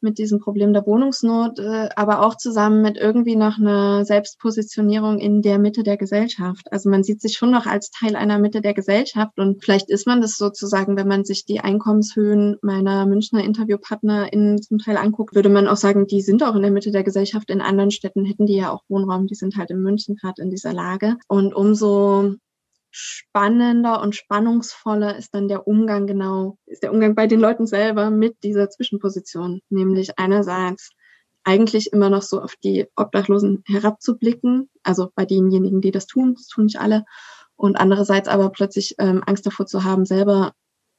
[0.00, 5.42] mit diesem Problem der Wohnungsnot, äh, aber auch zusammen mit irgendwie noch einer Selbstpositionierung in
[5.42, 6.70] der Mitte der Gesellschaft.
[6.70, 10.06] Also man sieht sich schon noch als Teil einer Mitte der Gesellschaft und vielleicht ist
[10.06, 15.48] man das sozusagen, wenn man sich die Einkommenshöhen meiner Münchner InterviewpartnerInnen zum Teil anguckt, würde
[15.48, 17.50] man auch sagen, die sind auch in der Mitte der Gesellschaft.
[17.50, 20.50] In anderen Städten hätten die ja auch Wohnraum, die sind halt in München gerade in
[20.50, 21.16] dieser Lage.
[21.28, 22.36] Und umso
[22.90, 28.10] spannender und spannungsvoller ist dann der Umgang genau, ist der Umgang bei den Leuten selber
[28.10, 30.90] mit dieser Zwischenposition, nämlich einerseits
[31.44, 36.46] eigentlich immer noch so auf die Obdachlosen herabzublicken, also bei denjenigen, die das tun, das
[36.46, 37.04] tun nicht alle,
[37.56, 40.52] und andererseits aber plötzlich ähm, Angst davor zu haben, selber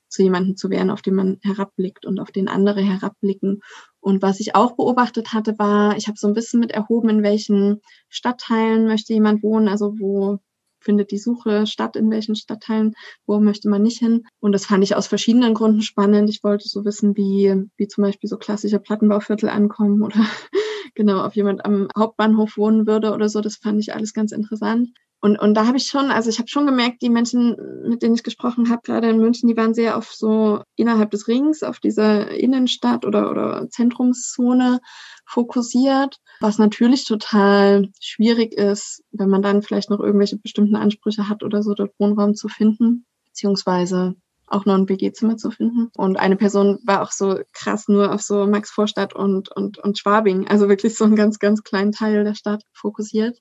[0.10, 3.62] zu jemandem zu werden, auf den man herabblickt und auf den andere herabblicken.
[4.00, 7.24] Und was ich auch beobachtet hatte, war, ich habe so ein bisschen mit erhoben, in
[7.24, 10.40] welchen Stadtteilen möchte jemand wohnen, also wo
[10.80, 12.94] findet die Suche statt, in welchen Stadtteilen,
[13.26, 14.26] wo möchte man nicht hin.
[14.40, 16.30] Und das fand ich aus verschiedenen Gründen spannend.
[16.30, 20.20] Ich wollte so wissen, wie, wie zum Beispiel so klassische Plattenbauviertel ankommen oder
[20.96, 23.42] genau, ob jemand am Hauptbahnhof wohnen würde oder so.
[23.42, 24.90] Das fand ich alles ganz interessant.
[25.22, 28.16] Und, und da habe ich schon, also ich habe schon gemerkt, die Menschen, mit denen
[28.16, 31.80] ich gesprochen habe, gerade in München, die waren sehr auf so innerhalb des Rings, auf
[31.80, 34.80] dieser Innenstadt oder, oder Zentrumszone
[35.26, 41.44] fokussiert, was natürlich total schwierig ist, wenn man dann vielleicht noch irgendwelche bestimmten Ansprüche hat
[41.44, 44.16] oder so, dort Wohnraum zu finden, beziehungsweise
[44.48, 45.90] auch noch ein WG-Zimmer zu finden.
[45.96, 50.00] Und eine Person war auch so krass nur auf so Max Vorstadt und, und, und
[50.00, 53.38] Schwabing, also wirklich so einen ganz, ganz kleinen Teil der Stadt fokussiert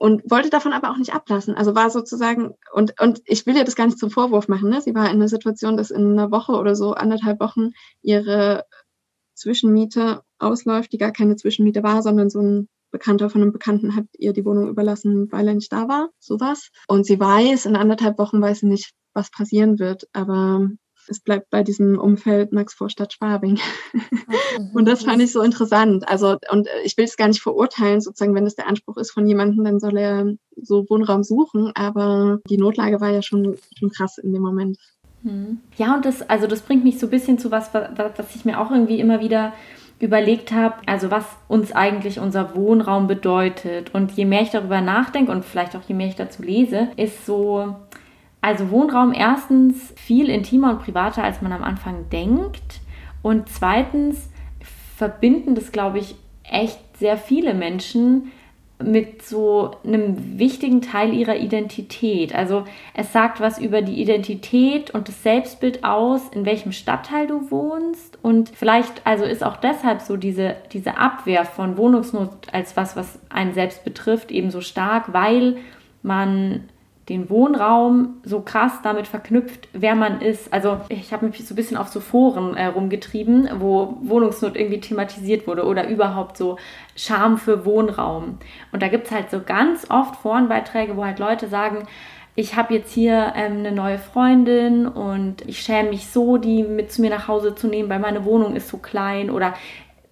[0.00, 1.54] und wollte davon aber auch nicht ablassen.
[1.54, 4.80] Also war sozusagen, und, und ich will ihr das gar nicht zum Vorwurf machen, ne?
[4.80, 8.64] sie war in einer Situation, dass in einer Woche oder so, anderthalb Wochen, ihre
[9.34, 14.06] Zwischenmiete ausläuft, die gar keine Zwischenmiete war, sondern so ein Bekannter von einem Bekannten hat
[14.16, 16.70] ihr die Wohnung überlassen, weil er nicht da war, sowas.
[16.88, 20.66] Und sie weiß, in anderthalb Wochen weiß sie nicht, was passieren wird, aber
[21.10, 23.58] es bleibt bei diesem Umfeld Max Vorstadt Schwabing.
[24.74, 26.08] und das fand ich so interessant.
[26.08, 29.26] Also, und ich will es gar nicht verurteilen, sozusagen, wenn es der Anspruch ist von
[29.26, 31.72] jemandem, dann soll er so Wohnraum suchen.
[31.74, 34.78] Aber die Notlage war ja schon, schon krass in dem Moment.
[35.22, 35.58] Hm.
[35.76, 38.60] Ja, und das, also das bringt mich so ein bisschen zu was, was ich mir
[38.60, 39.52] auch irgendwie immer wieder
[39.98, 43.94] überlegt habe, also was uns eigentlich unser Wohnraum bedeutet.
[43.94, 47.26] Und je mehr ich darüber nachdenke und vielleicht auch je mehr ich dazu lese, ist
[47.26, 47.76] so,
[48.40, 52.80] Also Wohnraum erstens viel intimer und privater, als man am Anfang denkt.
[53.22, 54.30] Und zweitens
[54.96, 56.14] verbinden das, glaube ich,
[56.44, 58.32] echt sehr viele Menschen
[58.82, 62.34] mit so einem wichtigen Teil ihrer Identität.
[62.34, 62.64] Also
[62.94, 68.18] es sagt was über die Identität und das Selbstbild aus, in welchem Stadtteil du wohnst.
[68.22, 73.18] Und vielleicht, also ist auch deshalb so diese, diese Abwehr von Wohnungsnot als was, was
[73.28, 75.58] einen selbst betrifft, eben so stark, weil
[76.02, 76.64] man
[77.10, 80.52] den Wohnraum so krass damit verknüpft, wer man ist.
[80.52, 84.78] Also ich habe mich so ein bisschen auf so Foren äh, rumgetrieben, wo Wohnungsnot irgendwie
[84.78, 86.56] thematisiert wurde oder überhaupt so
[86.94, 88.38] Scham für Wohnraum.
[88.70, 91.88] Und da gibt es halt so ganz oft Forenbeiträge, wo halt Leute sagen,
[92.36, 96.92] ich habe jetzt hier ähm, eine neue Freundin und ich schäme mich so, die mit
[96.92, 99.30] zu mir nach Hause zu nehmen, weil meine Wohnung ist so klein.
[99.30, 99.54] Oder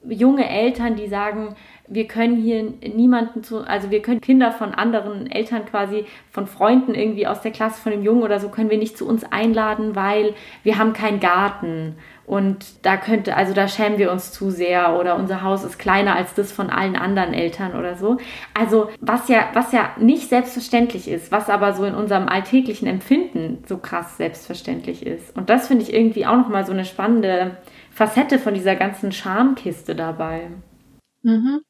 [0.05, 1.55] junge Eltern, die sagen,
[1.89, 6.95] wir können hier niemanden zu, also wir können Kinder von anderen Eltern quasi, von Freunden
[6.95, 9.97] irgendwie aus der Klasse von dem Jungen oder so, können wir nicht zu uns einladen,
[9.97, 11.97] weil wir haben keinen Garten.
[12.27, 16.15] Und da könnte, also da schämen wir uns zu sehr oder unser Haus ist kleiner
[16.15, 18.19] als das von allen anderen Eltern oder so.
[18.53, 23.65] Also was ja, was ja nicht selbstverständlich ist, was aber so in unserem alltäglichen Empfinden
[23.67, 25.35] so krass selbstverständlich ist.
[25.39, 27.57] Und das finde ich irgendwie auch nochmal so eine spannende
[27.91, 30.51] Facette von dieser ganzen Schamkiste dabei.
[31.23, 31.63] Mhm.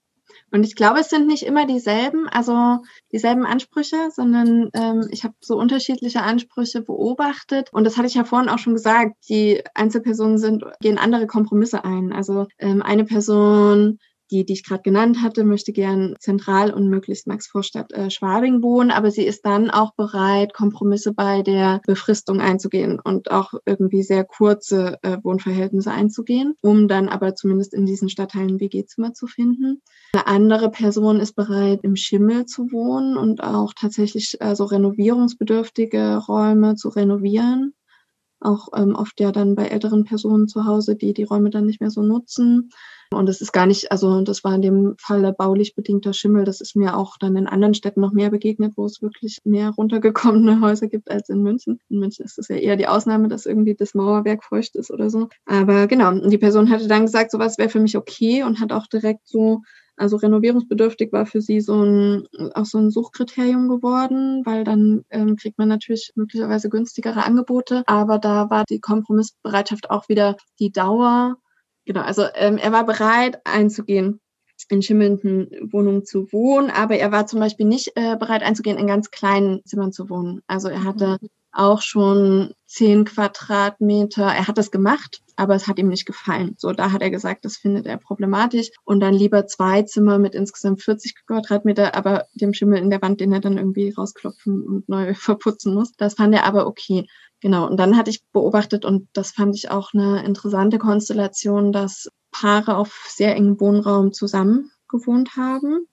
[0.51, 2.79] Und ich glaube, es sind nicht immer dieselben, also
[3.13, 7.73] dieselben Ansprüche, sondern ähm, ich habe so unterschiedliche Ansprüche beobachtet.
[7.73, 11.85] Und das hatte ich ja vorhin auch schon gesagt, die Einzelpersonen sind, gehen andere Kompromisse
[11.85, 12.13] ein.
[12.13, 13.99] Also ähm, eine Person
[14.31, 18.91] die, die ich gerade genannt hatte, möchte gern zentral und möglichst Max-Vorstadt äh, Schwabing wohnen,
[18.91, 24.25] aber sie ist dann auch bereit, Kompromisse bei der Befristung einzugehen und auch irgendwie sehr
[24.25, 29.83] kurze äh, Wohnverhältnisse einzugehen, um dann aber zumindest in diesen Stadtteilen WG-Zimmer zu finden.
[30.13, 36.17] Eine andere Person ist bereit, im Schimmel zu wohnen und auch tatsächlich äh, so renovierungsbedürftige
[36.17, 37.75] Räume zu renovieren
[38.41, 41.81] auch ähm, oft ja dann bei älteren Personen zu Hause, die die Räume dann nicht
[41.81, 42.71] mehr so nutzen.
[43.13, 46.45] Und es ist gar nicht, also das war in dem Fall baulich bedingter Schimmel.
[46.45, 49.71] Das ist mir auch dann in anderen Städten noch mehr begegnet, wo es wirklich mehr
[49.71, 51.81] runtergekommene Häuser gibt als in München.
[51.89, 55.11] In München ist das ja eher die Ausnahme, dass irgendwie das Mauerwerk feucht ist oder
[55.11, 55.29] so.
[55.47, 58.87] Aber genau, die Person hatte dann gesagt, sowas wäre für mich okay und hat auch
[58.87, 59.63] direkt so
[59.99, 65.37] also renovierungsbedürftig war für sie so ein, auch so ein Suchkriterium geworden, weil dann ähm,
[65.37, 67.83] kriegt man natürlich möglicherweise günstigere Angebote.
[67.87, 71.37] Aber da war die Kompromissbereitschaft auch wieder die Dauer
[71.89, 74.21] Genau, also ähm, er war bereit einzugehen,
[74.69, 78.87] in schimmelnden Wohnungen zu wohnen, aber er war zum Beispiel nicht äh, bereit einzugehen, in
[78.87, 80.43] ganz kleinen Zimmern zu wohnen.
[80.47, 81.29] Also er hatte mhm.
[81.53, 84.25] Auch schon zehn Quadratmeter.
[84.25, 86.55] Er hat das gemacht, aber es hat ihm nicht gefallen.
[86.59, 90.35] So, da hat er gesagt, das findet er problematisch und dann lieber zwei Zimmer mit
[90.35, 94.89] insgesamt 40 Quadratmeter, aber dem Schimmel in der Wand, den er dann irgendwie rausklopfen und
[94.89, 95.93] neu verputzen muss.
[95.97, 97.07] Das fand er aber okay.
[97.41, 102.09] Genau, und dann hatte ich beobachtet, und das fand ich auch eine interessante Konstellation, dass
[102.33, 105.87] Paare auf sehr engem Wohnraum zusammen gewohnt haben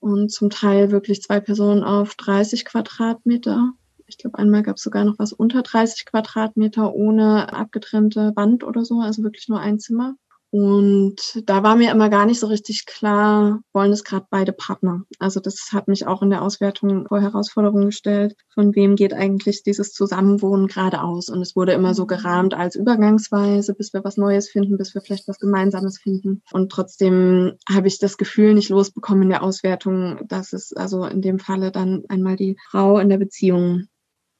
[0.00, 3.72] und zum Teil wirklich zwei Personen auf 30 Quadratmeter.
[4.10, 8.84] Ich glaube, einmal gab es sogar noch was unter 30 Quadratmeter ohne abgetrennte Wand oder
[8.84, 10.16] so, also wirklich nur ein Zimmer.
[10.52, 15.04] Und da war mir immer gar nicht so richtig klar, wollen es gerade beide Partner.
[15.20, 19.62] Also das hat mich auch in der Auswertung vor Herausforderungen gestellt, von wem geht eigentlich
[19.62, 21.28] dieses Zusammenwohnen gerade aus.
[21.28, 25.02] Und es wurde immer so gerahmt als Übergangsweise, bis wir was Neues finden, bis wir
[25.02, 26.42] vielleicht was Gemeinsames finden.
[26.50, 31.22] Und trotzdem habe ich das Gefühl nicht losbekommen in der Auswertung, dass es also in
[31.22, 33.86] dem Falle dann einmal die Frau in der Beziehung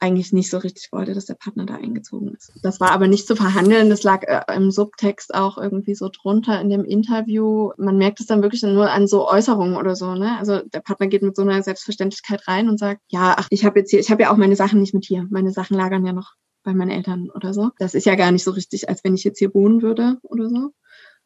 [0.01, 2.53] eigentlich nicht so richtig wollte, dass der Partner da eingezogen ist.
[2.63, 3.91] Das war aber nicht zu verhandeln.
[3.91, 7.71] Das lag äh, im Subtext auch irgendwie so drunter in dem Interview.
[7.77, 10.15] Man merkt es dann wirklich nur an so Äußerungen oder so.
[10.15, 10.37] Ne?
[10.39, 13.81] Also der Partner geht mit so einer Selbstverständlichkeit rein und sagt, ja, ach, ich habe
[13.81, 15.27] jetzt hier, ich habe ja auch meine Sachen nicht mit hier.
[15.31, 17.71] Meine Sachen lagern ja noch bei meinen Eltern oder so.
[17.79, 20.49] Das ist ja gar nicht so richtig, als wenn ich jetzt hier wohnen würde oder
[20.49, 20.73] so.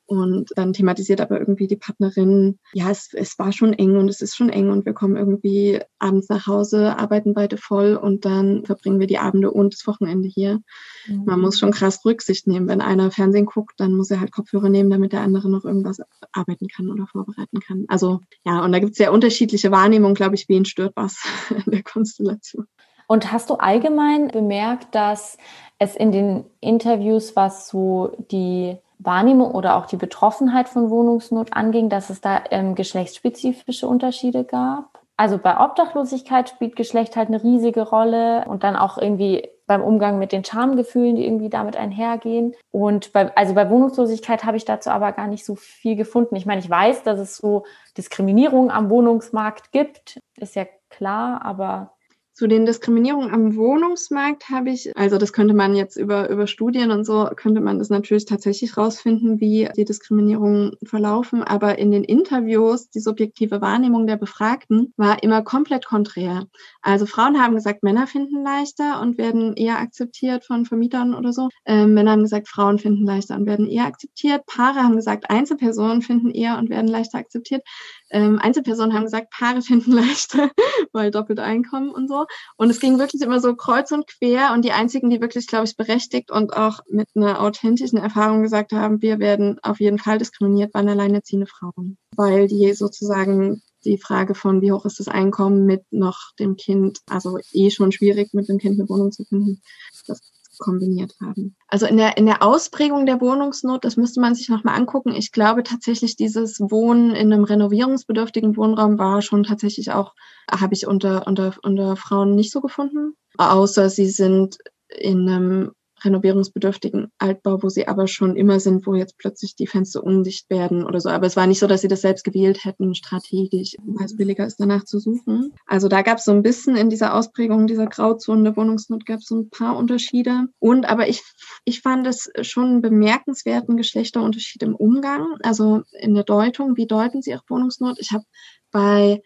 [0.06, 4.20] Und dann thematisiert aber irgendwie die Partnerin, ja, es, es war schon eng und es
[4.20, 8.66] ist schon eng und wir kommen irgendwie abends nach Hause, arbeiten beide voll und dann
[8.66, 10.60] verbringen wir die Abende und das Wochenende hier.
[11.06, 11.24] Mhm.
[11.24, 12.68] Man muss schon krass Rücksicht nehmen.
[12.68, 15.98] Wenn einer Fernsehen guckt, dann muss er halt Kopfhörer nehmen, damit der andere noch irgendwas
[16.32, 17.86] arbeiten kann oder vorbereiten kann.
[17.88, 21.24] Also ja, und da gibt es sehr unterschiedliche Wahrnehmungen, glaube ich, wen stört was
[21.64, 22.66] in der Konstellation.
[23.06, 25.36] Und hast du allgemein bemerkt, dass
[25.78, 31.88] es in den Interviews, was so die Wahrnehmung oder auch die Betroffenheit von Wohnungsnot anging,
[31.88, 35.00] dass es da ähm, geschlechtsspezifische Unterschiede gab.
[35.16, 40.18] Also bei Obdachlosigkeit spielt Geschlecht halt eine riesige Rolle und dann auch irgendwie beim Umgang
[40.18, 42.54] mit den Schamgefühlen, die irgendwie damit einhergehen.
[42.70, 46.36] Und bei, also bei Wohnungslosigkeit habe ich dazu aber gar nicht so viel gefunden.
[46.36, 47.64] Ich meine, ich weiß, dass es so
[47.96, 51.92] Diskriminierung am Wohnungsmarkt gibt, ist ja klar, aber
[52.34, 56.90] Zu den Diskriminierungen am Wohnungsmarkt habe ich, also das könnte man jetzt über, über Studien
[56.90, 61.44] und so, könnte man das natürlich tatsächlich rausfinden, wie die Diskriminierungen verlaufen.
[61.44, 66.48] Aber in den Interviews, die subjektive Wahrnehmung der Befragten war immer komplett konträr.
[66.82, 71.50] Also Frauen haben gesagt, Männer finden leichter und werden eher akzeptiert von Vermietern oder so.
[71.66, 74.44] Ähm, Männer haben gesagt, Frauen finden leichter und werden eher akzeptiert.
[74.46, 77.62] Paare haben gesagt, Einzelpersonen finden eher und werden leichter akzeptiert.
[78.10, 80.50] Ähm, Einzelpersonen haben gesagt, Paare finden leichter,
[80.92, 82.26] weil doppelt Einkommen und so.
[82.56, 84.52] Und es ging wirklich immer so kreuz und quer.
[84.52, 88.72] Und die einzigen, die wirklich, glaube ich, berechtigt und auch mit einer authentischen Erfahrung gesagt
[88.72, 91.96] haben, wir werden auf jeden Fall diskriminiert, waren alleinerziehende Frauen.
[92.16, 97.00] Weil die sozusagen die Frage von, wie hoch ist das Einkommen mit noch dem Kind,
[97.06, 99.60] also eh schon schwierig, mit dem Kind eine Wohnung zu finden.
[100.06, 100.20] Das
[100.58, 101.56] kombiniert haben.
[101.68, 105.14] Also in der, in der Ausprägung der Wohnungsnot, das müsste man sich nochmal angucken.
[105.14, 110.14] Ich glaube tatsächlich, dieses Wohnen in einem renovierungsbedürftigen Wohnraum war schon tatsächlich auch,
[110.50, 113.14] habe ich unter, unter, unter Frauen nicht so gefunden.
[113.36, 115.72] Außer sie sind in einem
[116.04, 120.84] renovierungsbedürftigen Altbau, wo sie aber schon immer sind, wo jetzt plötzlich die Fenster undicht werden
[120.84, 121.08] oder so.
[121.08, 124.46] Aber es war nicht so, dass sie das selbst gewählt hätten, strategisch, weil es billiger
[124.46, 125.52] ist, danach zu suchen.
[125.66, 129.18] Also da gab es so ein bisschen in dieser Ausprägung dieser Grauzone der Wohnungsnot gab
[129.20, 130.46] es so ein paar Unterschiede.
[130.58, 131.22] Und aber ich,
[131.64, 136.76] ich fand es schon bemerkenswerten Geschlechterunterschied im Umgang, also in der Deutung.
[136.76, 137.98] Wie deuten sie ihre Wohnungsnot?
[137.98, 138.24] Ich habe
[138.70, 139.22] bei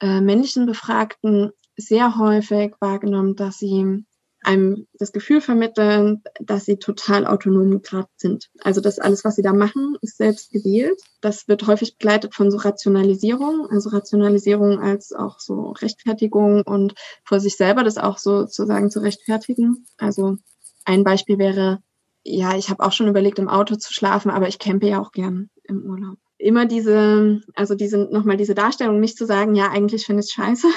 [0.00, 4.04] äh, männlichen Befragten sehr häufig wahrgenommen, dass sie
[4.46, 8.48] einem das Gefühl vermitteln, dass sie total autonom gerade sind.
[8.60, 11.00] Also das alles, was sie da machen, ist selbst gewählt.
[11.20, 16.94] Das wird häufig begleitet von so Rationalisierung, also Rationalisierung als auch so Rechtfertigung und
[17.24, 19.84] vor sich selber das auch sozusagen zu rechtfertigen.
[19.98, 20.36] Also
[20.84, 21.80] ein Beispiel wäre,
[22.22, 25.10] ja, ich habe auch schon überlegt, im Auto zu schlafen, aber ich campe ja auch
[25.10, 30.04] gern im Urlaub immer diese, also diese, nochmal diese Darstellung, nicht zu sagen, ja, eigentlich
[30.04, 30.68] finde ich es scheiße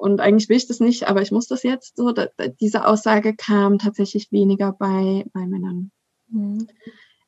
[0.00, 2.12] und eigentlich will ich das nicht, aber ich muss das jetzt so.
[2.12, 2.28] Da,
[2.60, 5.90] diese Aussage kam tatsächlich weniger bei, bei Männern.
[6.28, 6.66] Mhm.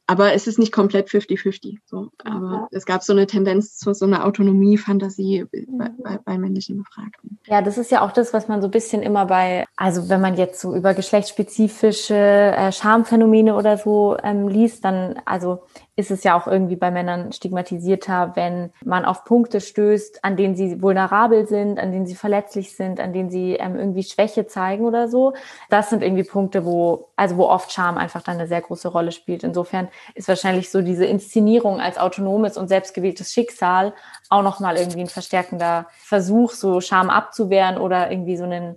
[0.06, 1.78] Aber es ist nicht komplett 50-50.
[1.84, 2.08] So.
[2.24, 2.68] Aber ja.
[2.72, 6.02] es gab so eine Tendenz zu so einer Autonomie-Fantasie bei, mhm.
[6.02, 7.38] bei, bei, männlichen Befragten.
[7.46, 10.20] Ja, das ist ja auch das, was man so ein bisschen immer bei, also wenn
[10.20, 15.62] man jetzt so über geschlechtsspezifische äh, Schamphänomene oder so ähm, liest, dann, also
[15.95, 20.55] ist es ja auch irgendwie bei Männern stigmatisierter, wenn man auf Punkte stößt, an denen
[20.55, 24.86] sie vulnerabel sind, an denen sie verletzlich sind, an denen sie ähm, irgendwie Schwäche zeigen
[24.86, 25.34] oder so.
[25.68, 29.12] Das sind irgendwie Punkte, wo, also wo oft Scham einfach dann eine sehr große Rolle
[29.12, 29.45] spielt.
[29.45, 33.93] Insofern ist wahrscheinlich so diese Inszenierung als autonomes und selbstgewähltes Schicksal
[34.30, 38.76] auch nochmal irgendwie ein verstärkender Versuch, so Scham abzuwehren oder irgendwie so einen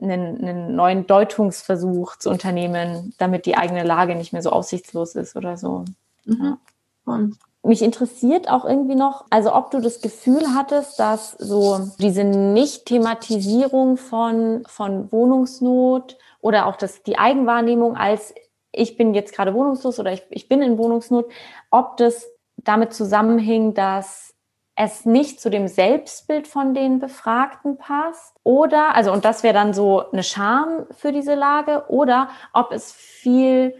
[0.00, 5.36] einen, einen neuen Deutungsversuch zu unternehmen, damit die eigene Lage nicht mehr so aussichtslos ist
[5.36, 5.84] oder so.
[6.24, 6.58] Mhm.
[7.06, 7.28] Ja.
[7.62, 13.96] Mich interessiert auch irgendwie noch, also ob du das Gefühl hattest, dass so diese Nicht-Thematisierung
[13.96, 18.34] von, von Wohnungsnot oder auch das, die Eigenwahrnehmung als
[18.76, 21.30] ich bin jetzt gerade wohnungslos oder ich, ich bin in Wohnungsnot,
[21.70, 24.34] ob das damit zusammenhing, dass
[24.76, 29.72] es nicht zu dem Selbstbild von den Befragten passt oder, also und das wäre dann
[29.72, 33.74] so eine Scham für diese Lage oder ob es viel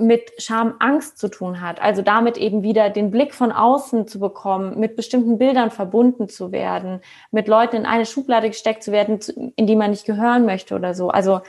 [0.00, 1.80] mit Scham Angst zu tun hat.
[1.80, 6.52] Also damit eben wieder den Blick von außen zu bekommen, mit bestimmten Bildern verbunden zu
[6.52, 9.20] werden, mit Leuten in eine Schublade gesteckt zu werden,
[9.56, 11.10] in die man nicht gehören möchte oder so.
[11.10, 11.40] Also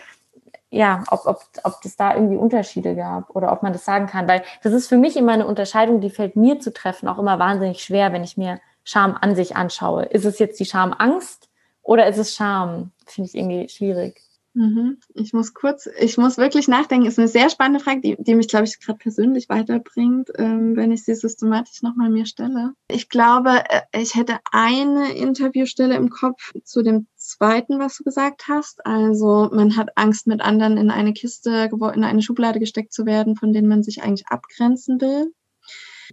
[0.69, 4.27] ja, ob, ob, ob es da irgendwie Unterschiede gab oder ob man das sagen kann.
[4.27, 7.39] Weil das ist für mich immer eine Unterscheidung, die fällt mir zu treffen, auch immer
[7.39, 10.05] wahnsinnig schwer, wenn ich mir Scham an sich anschaue.
[10.05, 11.49] Ist es jetzt die Schamangst
[11.83, 12.91] oder ist es Scham?
[13.05, 14.21] Finde ich irgendwie schwierig.
[14.53, 14.97] Mhm.
[15.13, 17.05] Ich muss kurz, ich muss wirklich nachdenken.
[17.05, 20.91] Ist eine sehr spannende Frage, die, die mich, glaube ich, gerade persönlich weiterbringt, ähm, wenn
[20.91, 22.73] ich sie systematisch nochmal mir stelle.
[22.89, 28.49] Ich glaube, äh, ich hätte eine Interviewstelle im Kopf zu dem zweiten, was du gesagt
[28.49, 28.85] hast.
[28.85, 33.37] Also man hat Angst, mit anderen in eine Kiste, in eine Schublade gesteckt zu werden,
[33.37, 35.33] von denen man sich eigentlich abgrenzen will.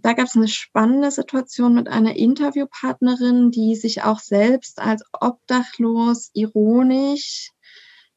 [0.01, 6.31] Da gab es eine spannende Situation mit einer Interviewpartnerin, die sich auch selbst als obdachlos,
[6.33, 7.51] ironisch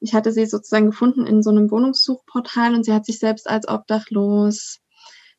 [0.02, 3.68] ich hatte sie sozusagen gefunden in so einem Wohnungssuchportal und sie hat sich selbst als
[3.68, 4.78] obdachlos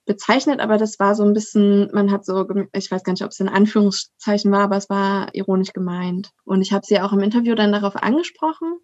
[0.05, 3.31] bezeichnet, aber das war so ein bisschen, man hat so, ich weiß gar nicht, ob
[3.31, 6.31] es in Anführungszeichen war, aber es war ironisch gemeint.
[6.43, 8.79] Und ich habe sie auch im Interview dann darauf angesprochen.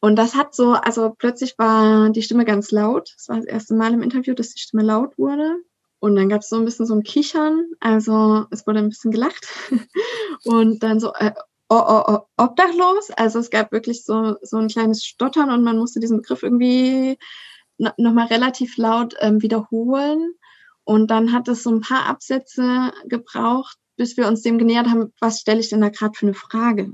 [0.00, 3.14] Und das hat so, also plötzlich war die Stimme ganz laut.
[3.16, 5.56] Es war das erste Mal im Interview, dass die Stimme laut wurde.
[5.98, 9.10] Und dann gab es so ein bisschen so ein Kichern, also es wurde ein bisschen
[9.10, 9.46] gelacht.
[10.44, 11.32] Und dann so, äh,
[11.68, 13.10] obdachlos.
[13.16, 17.18] Also es gab wirklich so, so ein kleines Stottern und man musste diesen Begriff irgendwie
[17.78, 20.34] nochmal relativ laut ähm, wiederholen.
[20.84, 25.12] Und dann hat es so ein paar Absätze gebraucht, bis wir uns dem genähert haben,
[25.20, 26.90] was stelle ich denn da gerade für eine Frage?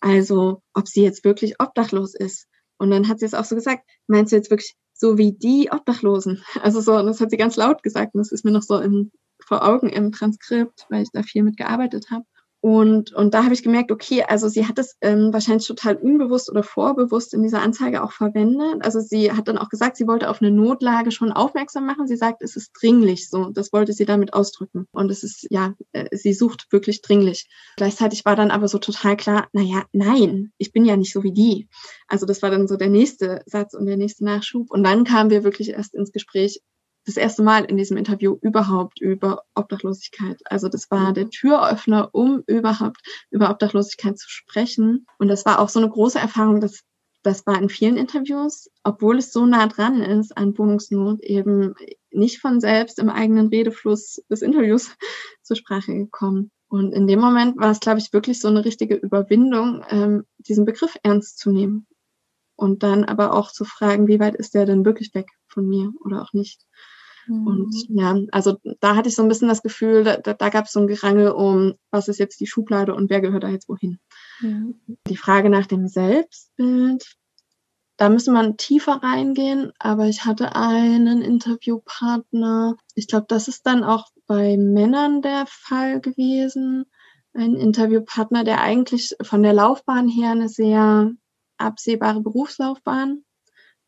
[0.00, 2.46] Also, ob sie jetzt wirklich obdachlos ist.
[2.78, 5.70] Und dann hat sie es auch so gesagt, meinst du jetzt wirklich so wie die
[5.70, 6.42] Obdachlosen?
[6.62, 8.78] Also so, und das hat sie ganz laut gesagt und das ist mir noch so
[8.78, 9.10] im,
[9.44, 12.24] vor Augen im Transkript, weil ich da viel mitgearbeitet habe.
[12.68, 16.50] Und, und da habe ich gemerkt, okay, also sie hat es ähm, wahrscheinlich total unbewusst
[16.50, 18.84] oder vorbewusst in dieser Anzeige auch verwendet.
[18.84, 22.06] Also sie hat dann auch gesagt, sie wollte auf eine Notlage schon aufmerksam machen.
[22.06, 24.86] Sie sagt, es ist dringlich, so das wollte sie damit ausdrücken.
[24.90, 27.48] Und es ist ja, äh, sie sucht wirklich dringlich.
[27.78, 31.32] Gleichzeitig war dann aber so total klar, naja, nein, ich bin ja nicht so wie
[31.32, 31.68] die.
[32.06, 34.70] Also das war dann so der nächste Satz und der nächste Nachschub.
[34.70, 36.60] Und dann kamen wir wirklich erst ins Gespräch,
[37.08, 40.40] das erste Mal in diesem Interview überhaupt über Obdachlosigkeit.
[40.44, 43.00] Also das war der Türöffner, um überhaupt
[43.30, 45.06] über Obdachlosigkeit zu sprechen.
[45.18, 46.84] Und das war auch so eine große Erfahrung, dass
[47.22, 51.74] das war in vielen Interviews, obwohl es so nah dran ist an Wohnungsnot, eben
[52.10, 54.96] nicht von selbst im eigenen Redefluss des Interviews
[55.42, 56.50] zur Sprache gekommen.
[56.68, 60.64] Und in dem Moment war es, glaube ich, wirklich so eine richtige Überwindung, ähm, diesen
[60.64, 61.86] Begriff ernst zu nehmen.
[62.56, 65.92] Und dann aber auch zu fragen, wie weit ist der denn wirklich weg von mir
[66.04, 66.66] oder auch nicht.
[67.28, 67.98] Und mhm.
[67.98, 70.80] ja, also da hatte ich so ein bisschen das Gefühl, da, da gab es so
[70.80, 73.98] ein Gerangel um, was ist jetzt die Schublade und wer gehört da jetzt wohin.
[74.40, 74.80] Mhm.
[75.08, 77.16] Die Frage nach dem Selbstbild,
[77.96, 83.84] da müssen wir tiefer reingehen, aber ich hatte einen Interviewpartner, ich glaube, das ist dann
[83.84, 86.86] auch bei Männern der Fall gewesen,
[87.34, 91.10] ein Interviewpartner, der eigentlich von der Laufbahn her eine sehr
[91.56, 93.24] absehbare Berufslaufbahn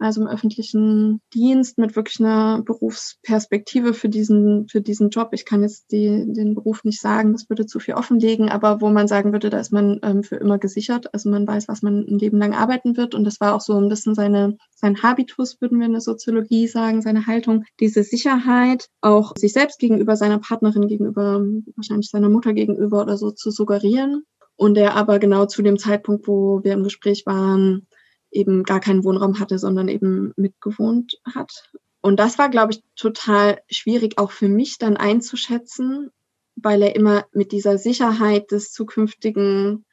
[0.00, 5.30] also im öffentlichen Dienst mit wirklich einer Berufsperspektive für diesen, für diesen Job.
[5.32, 8.88] Ich kann jetzt die, den Beruf nicht sagen, das würde zu viel offenlegen, aber wo
[8.88, 11.12] man sagen würde, da ist man ähm, für immer gesichert.
[11.12, 13.14] Also man weiß, was man ein Leben lang arbeiten wird.
[13.14, 16.66] Und das war auch so ein bisschen seine, sein Habitus, würden wir in der Soziologie
[16.66, 21.44] sagen, seine Haltung, diese Sicherheit, auch sich selbst gegenüber seiner Partnerin gegenüber,
[21.76, 24.24] wahrscheinlich seiner Mutter gegenüber oder so zu suggerieren.
[24.56, 27.86] Und der aber genau zu dem Zeitpunkt, wo wir im Gespräch waren,
[28.30, 31.70] eben gar keinen Wohnraum hatte, sondern eben mitgewohnt hat.
[32.00, 36.10] Und das war, glaube ich, total schwierig auch für mich dann einzuschätzen,
[36.56, 39.84] weil er immer mit dieser Sicherheit des zukünftigen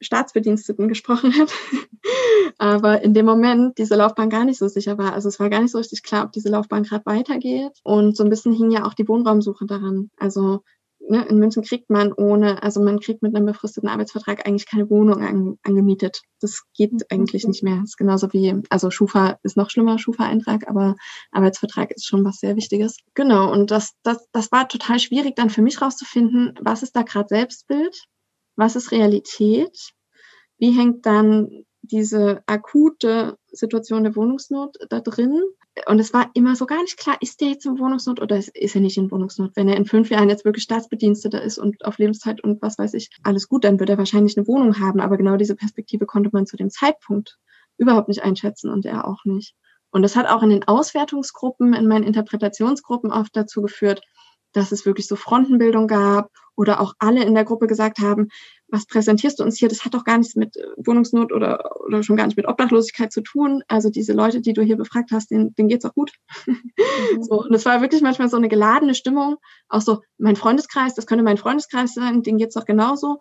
[0.00, 1.52] Staatsbediensteten gesprochen hat.
[2.58, 5.14] Aber in dem Moment diese Laufbahn gar nicht so sicher war.
[5.14, 7.72] Also es war gar nicht so richtig klar, ob diese Laufbahn gerade weitergeht.
[7.82, 10.10] Und so ein bisschen hing ja auch die Wohnraumsuche daran.
[10.18, 10.62] Also
[11.08, 14.88] ne, in München kriegt man ohne, also man kriegt mit einem befristeten Arbeitsvertrag eigentlich keine
[14.90, 16.22] Wohnung an, angemietet.
[16.40, 17.00] Das geht mhm.
[17.10, 17.76] eigentlich nicht mehr.
[17.76, 20.96] Das ist genauso wie, also Schufa ist noch schlimmer, Schufa-Eintrag, aber
[21.30, 22.98] Arbeitsvertrag ist schon was sehr Wichtiges.
[23.14, 27.02] Genau, und das, das, das war total schwierig dann für mich rauszufinden, was ist da
[27.02, 28.04] gerade Selbstbild,
[28.56, 29.92] was ist Realität,
[30.58, 35.42] wie hängt dann diese akute Situation der Wohnungsnot da drin
[35.86, 38.48] und es war immer so gar nicht klar, ist der jetzt in Wohnungsnot oder ist,
[38.54, 39.52] er nicht in Wohnungsnot?
[39.56, 42.94] Wenn er in fünf Jahren jetzt wirklich Staatsbediensteter ist und auf Lebenszeit und was weiß
[42.94, 45.00] ich, alles gut, dann wird er wahrscheinlich eine Wohnung haben.
[45.00, 47.38] Aber genau diese Perspektive konnte man zu dem Zeitpunkt
[47.76, 49.56] überhaupt nicht einschätzen und er auch nicht.
[49.90, 54.00] Und das hat auch in den Auswertungsgruppen, in meinen Interpretationsgruppen oft dazu geführt,
[54.54, 58.28] dass es wirklich so Frontenbildung gab oder auch alle in der Gruppe gesagt haben,
[58.68, 59.68] was präsentierst du uns hier?
[59.68, 63.12] Das hat doch gar nichts mit äh, Wohnungsnot oder, oder schon gar nicht mit Obdachlosigkeit
[63.12, 63.62] zu tun.
[63.68, 66.12] Also diese Leute, die du hier befragt hast, denen, denen geht's auch gut.
[66.46, 66.72] Mhm.
[67.22, 69.36] so, und es war wirklich manchmal so eine geladene Stimmung.
[69.68, 73.18] Auch so, mein Freundeskreis, das könnte mein Freundeskreis sein, denen geht's doch genauso.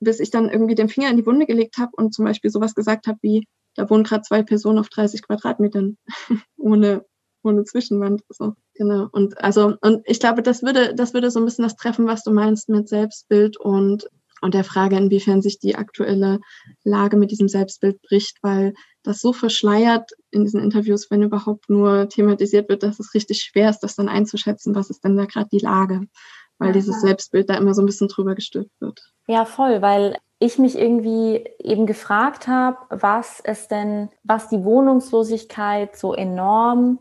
[0.00, 2.74] Bis ich dann irgendwie den Finger in die Wunde gelegt habe und zum Beispiel sowas
[2.74, 5.96] gesagt habe wie, da wohnen gerade zwei Personen auf 30 Quadratmetern
[6.56, 7.04] ohne
[7.44, 8.22] ohne Zwischenwand.
[8.28, 9.08] So, genau.
[9.12, 12.22] Und also, und ich glaube, das würde, das würde so ein bisschen das treffen, was
[12.22, 14.08] du meinst mit Selbstbild und
[14.42, 16.40] und der Frage, inwiefern sich die aktuelle
[16.82, 18.74] Lage mit diesem Selbstbild bricht, weil
[19.04, 23.70] das so verschleiert in diesen Interviews, wenn überhaupt nur thematisiert wird, dass es richtig schwer
[23.70, 26.02] ist, das dann einzuschätzen, was ist denn da gerade die Lage,
[26.58, 29.12] weil dieses Selbstbild da immer so ein bisschen drüber gestülpt wird.
[29.28, 35.96] Ja, voll, weil ich mich irgendwie eben gefragt habe, was es denn, was die Wohnungslosigkeit
[35.96, 36.98] so enorm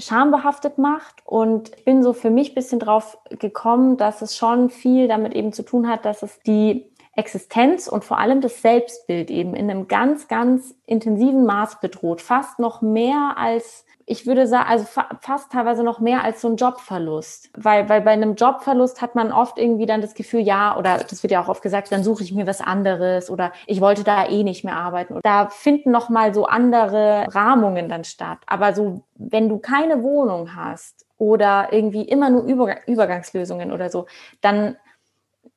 [0.00, 5.34] schambehaftet macht und bin so für mich bisschen drauf gekommen, dass es schon viel damit
[5.34, 9.70] eben zu tun hat, dass es die Existenz und vor allem das Selbstbild eben in
[9.70, 12.20] einem ganz, ganz intensiven Maß bedroht.
[12.20, 16.48] Fast noch mehr als ich würde sagen, also fa fast teilweise noch mehr als so
[16.48, 17.50] ein Jobverlust.
[17.56, 21.22] Weil, weil bei einem Jobverlust hat man oft irgendwie dann das Gefühl, ja, oder das
[21.22, 24.26] wird ja auch oft gesagt, dann suche ich mir was anderes oder ich wollte da
[24.26, 25.20] eh nicht mehr arbeiten.
[25.22, 28.38] Da finden noch mal so andere Rahmungen dann statt.
[28.46, 34.06] Aber so, wenn du keine Wohnung hast oder irgendwie immer nur Über Übergangslösungen oder so,
[34.40, 34.76] dann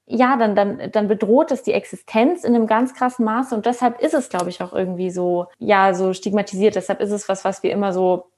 [0.05, 4.01] ja, dann, dann, dann bedroht es die Existenz in einem ganz krassen Maße und deshalb
[4.01, 6.75] ist es, glaube ich, auch irgendwie so, ja, so stigmatisiert.
[6.75, 8.32] Deshalb ist es was, was wir immer so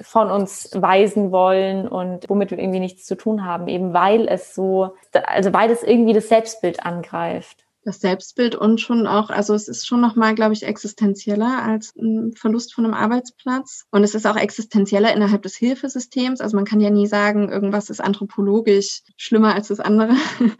[0.00, 4.54] von uns weisen wollen und womit wir irgendwie nichts zu tun haben, eben weil es
[4.54, 4.94] so,
[5.26, 7.64] also weil es irgendwie das Selbstbild angreift.
[7.84, 12.32] das Selbstbild und schon auch, also es ist schon nochmal, glaube ich, existenzieller als ein
[12.36, 13.86] Verlust von einem Arbeitsplatz.
[13.90, 16.40] Und es ist auch existenzieller innerhalb des Hilfesystems.
[16.40, 20.14] Also man kann ja nie sagen, irgendwas ist anthropologisch schlimmer als das andere.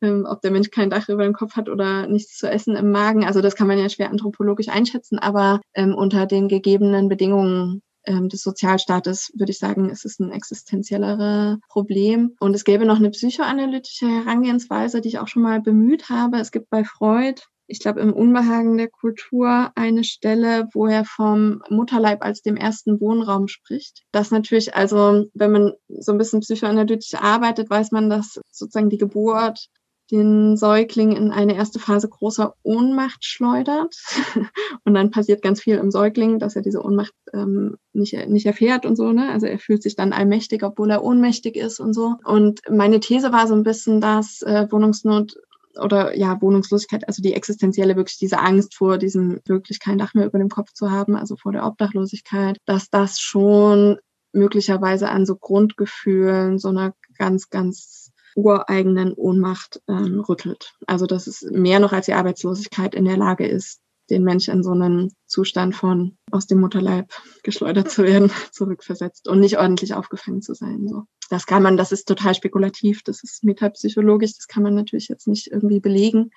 [0.00, 2.92] Ähm, ob der Mensch kein Dach über dem Kopf hat oder nichts zu essen im
[2.92, 3.24] Magen.
[3.24, 8.28] Also das kann man ja schwer anthropologisch einschätzen, aber ähm, unter den gegebenen Bedingungen ähm,
[8.28, 12.34] des Sozialstaates, würde ich sagen, ist es ein existenziellere Problem.
[12.40, 16.38] Und es gäbe noch eine psychoanalytische Herangehensweise, die ich auch schon mal bemüht habe.
[16.38, 21.62] Es gibt bei Freud ich glaube, im Unbehagen der Kultur eine Stelle, wo er vom
[21.68, 24.04] Mutterleib als dem ersten Wohnraum spricht.
[24.10, 28.96] Das natürlich, also wenn man so ein bisschen psychoanalytisch arbeitet, weiß man, dass sozusagen die
[28.96, 29.68] Geburt
[30.10, 33.96] den Säugling in eine erste Phase großer Ohnmacht schleudert.
[34.84, 38.86] und dann passiert ganz viel im Säugling, dass er diese Ohnmacht ähm, nicht, nicht erfährt
[38.86, 39.12] und so.
[39.12, 39.30] Ne?
[39.30, 42.16] Also er fühlt sich dann allmächtig, obwohl er ohnmächtig ist und so.
[42.24, 45.36] Und meine These war so ein bisschen, dass äh, Wohnungsnot
[45.78, 50.26] oder ja, Wohnungslosigkeit, also die existenzielle, wirklich diese Angst vor diesem wirklich kein Dach mehr
[50.26, 53.98] über dem Kopf zu haben, also vor der Obdachlosigkeit, dass das schon
[54.32, 58.07] möglicherweise an so Grundgefühlen, so einer ganz, ganz
[58.38, 60.74] ureigenen Ohnmacht ähm, rüttelt.
[60.86, 63.80] Also dass es mehr noch als die Arbeitslosigkeit in der Lage ist,
[64.10, 67.12] den Mensch in so einen Zustand von aus dem Mutterleib
[67.42, 70.86] geschleudert zu werden, zurückversetzt und nicht ordentlich aufgefangen zu sein.
[70.86, 71.02] So.
[71.30, 75.26] Das kann man, das ist total spekulativ, das ist metapsychologisch, das kann man natürlich jetzt
[75.26, 76.30] nicht irgendwie belegen.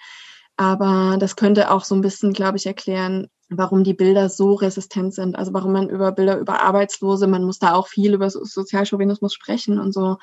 [0.57, 5.13] Aber das könnte auch so ein bisschen, glaube ich, erklären, warum die Bilder so resistent
[5.13, 5.35] sind.
[5.35, 9.79] Also warum man über Bilder über Arbeitslose, man muss da auch viel über Sozialchauvinismus sprechen
[9.79, 10.17] und so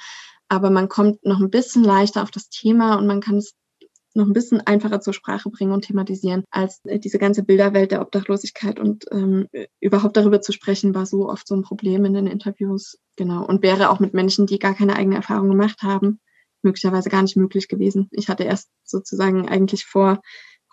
[0.49, 3.55] aber man kommt noch ein bisschen leichter auf das Thema und man kann es
[4.14, 8.01] noch ein bisschen einfacher zur Sprache bringen und thematisieren, als äh, diese ganze Bilderwelt der
[8.01, 8.80] Obdachlosigkeit.
[8.80, 9.49] Und ähm,
[9.80, 12.99] überhaupt darüber zu sprechen, war so oft so ein Problem in den Interviews.
[13.16, 13.44] Genau.
[13.44, 16.20] Und wäre auch mit Menschen, die gar keine eigene Erfahrung gemacht haben,
[16.62, 18.09] möglicherweise gar nicht möglich gewesen.
[18.11, 20.20] Ich hatte erst sozusagen eigentlich vor,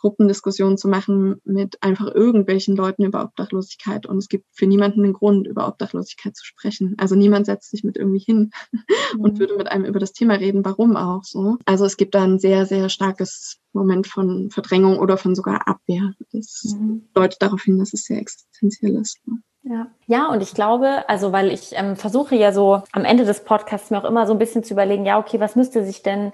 [0.06, 4.06] Gruppendiskussionen zu machen mit einfach irgendwelchen Leuten über Obdachlosigkeit.
[4.06, 6.94] Und es gibt für niemanden einen Grund, über Obdachlosigkeit zu sprechen.
[7.00, 9.20] Also niemand setzt sich mit irgendwie hin mhm.
[9.20, 11.58] und würde mit einem über das Thema reden, warum auch so.
[11.66, 16.14] Also es gibt da ein sehr, sehr starkes Moment von Verdrängung oder von sogar Abwehr.
[16.32, 17.08] Das mhm.
[17.16, 19.18] deutet darauf hin, dass es sehr existenziell ist.
[19.26, 19.40] Ne?
[19.64, 19.88] Ja.
[20.06, 23.90] ja, und ich glaube, also weil ich ähm, versuche ja so am Ende des Podcasts
[23.90, 26.32] mir auch immer so ein bisschen zu überlegen, ja, okay, was müsste sich denn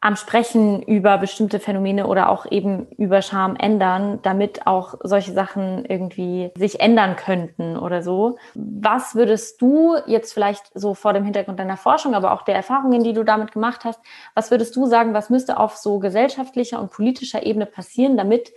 [0.00, 5.84] am Sprechen über bestimmte Phänomene oder auch eben über Scham ändern, damit auch solche Sachen
[5.86, 8.36] irgendwie sich ändern könnten oder so.
[8.54, 13.02] Was würdest du jetzt vielleicht so vor dem Hintergrund deiner Forschung, aber auch der Erfahrungen,
[13.02, 14.00] die du damit gemacht hast,
[14.34, 18.52] was würdest du sagen, was müsste auf so gesellschaftlicher und politischer Ebene passieren, damit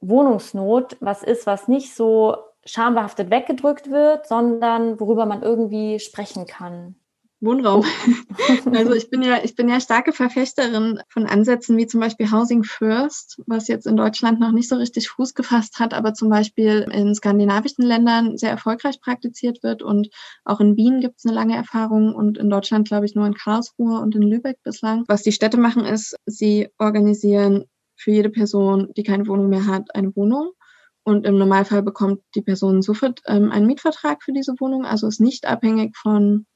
[0.00, 6.99] Wohnungsnot was ist, was nicht so schambehaftet weggedrückt wird, sondern worüber man irgendwie sprechen kann?
[7.40, 7.84] Wohnraum.
[8.74, 12.64] also ich bin ja, ich bin ja starke Verfechterin von Ansätzen wie zum Beispiel Housing
[12.64, 16.86] First, was jetzt in Deutschland noch nicht so richtig Fuß gefasst hat, aber zum Beispiel
[16.92, 20.10] in skandinavischen Ländern sehr erfolgreich praktiziert wird und
[20.44, 23.34] auch in Wien gibt es eine lange Erfahrung und in Deutschland glaube ich nur in
[23.34, 25.04] Karlsruhe und in Lübeck bislang.
[25.08, 27.64] Was die Städte machen ist, sie organisieren
[27.96, 30.52] für jede Person, die keine Wohnung mehr hat, eine Wohnung.
[31.02, 35.20] Und im Normalfall bekommt die Person sofort ähm, einen Mietvertrag für diese Wohnung, also ist
[35.20, 36.46] nicht abhängig von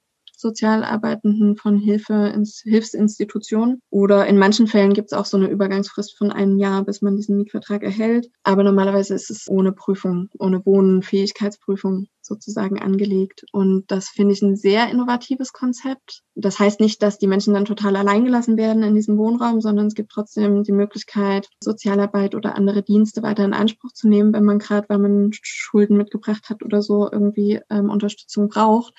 [0.45, 3.81] Sozialarbeitenden von Hilfe ins Hilfsinstitutionen.
[3.91, 7.17] Oder in manchen Fällen gibt es auch so eine Übergangsfrist von einem Jahr, bis man
[7.17, 8.29] diesen Mietvertrag erhält.
[8.43, 13.45] Aber normalerweise ist es ohne Prüfung, ohne Wohnfähigkeitsprüfung sozusagen angelegt.
[13.53, 16.23] Und das finde ich ein sehr innovatives Konzept.
[16.35, 19.95] Das heißt nicht, dass die Menschen dann total alleingelassen werden in diesem Wohnraum, sondern es
[19.95, 24.59] gibt trotzdem die Möglichkeit, Sozialarbeit oder andere Dienste weiter in Anspruch zu nehmen, wenn man
[24.59, 28.95] gerade, weil man Schulden mitgebracht hat oder so, irgendwie ähm, Unterstützung braucht.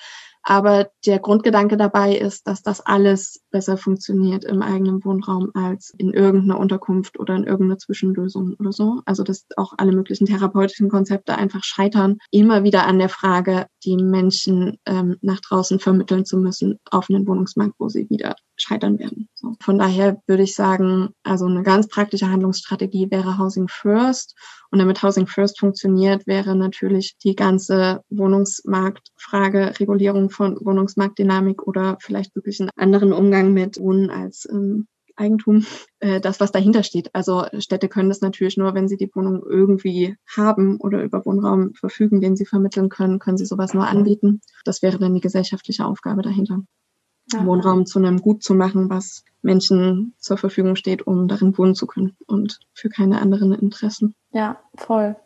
[0.48, 6.12] Aber der Grundgedanke dabei ist, dass das alles besser funktioniert im eigenen Wohnraum als in
[6.12, 9.02] irgendeiner Unterkunft oder in irgendeiner Zwischenlösung oder so.
[9.06, 13.96] Also dass auch alle möglichen therapeutischen Konzepte einfach scheitern, immer wieder an der Frage, die
[13.96, 19.28] Menschen ähm, nach draußen vermitteln zu müssen auf einen Wohnungsmarkt, wo sie wieder scheitern werden.
[19.34, 19.54] So.
[19.60, 24.36] Von daher würde ich sagen, also eine ganz praktische Handlungsstrategie wäre Housing First.
[24.70, 32.34] Und damit Housing First funktioniert, wäre natürlich die ganze Wohnungsmarktfrage, Regulierung von Wohnungsmarktdynamik oder vielleicht
[32.36, 35.64] wirklich einen anderen Umgang mit Wohnen als ähm, Eigentum,
[36.00, 37.14] äh, das, was dahinter steht.
[37.14, 41.72] Also Städte können das natürlich nur, wenn sie die Wohnung irgendwie haben oder über Wohnraum
[41.74, 44.40] verfügen, den sie vermitteln können, können sie sowas nur anbieten.
[44.64, 46.62] Das wäre dann die gesellschaftliche Aufgabe dahinter
[47.32, 47.44] ja.
[47.44, 51.86] Wohnraum zu einem Gut zu machen, was Menschen zur Verfügung steht, um darin wohnen zu
[51.86, 54.14] können und für keine anderen Interessen.
[54.32, 55.16] Ja, voll.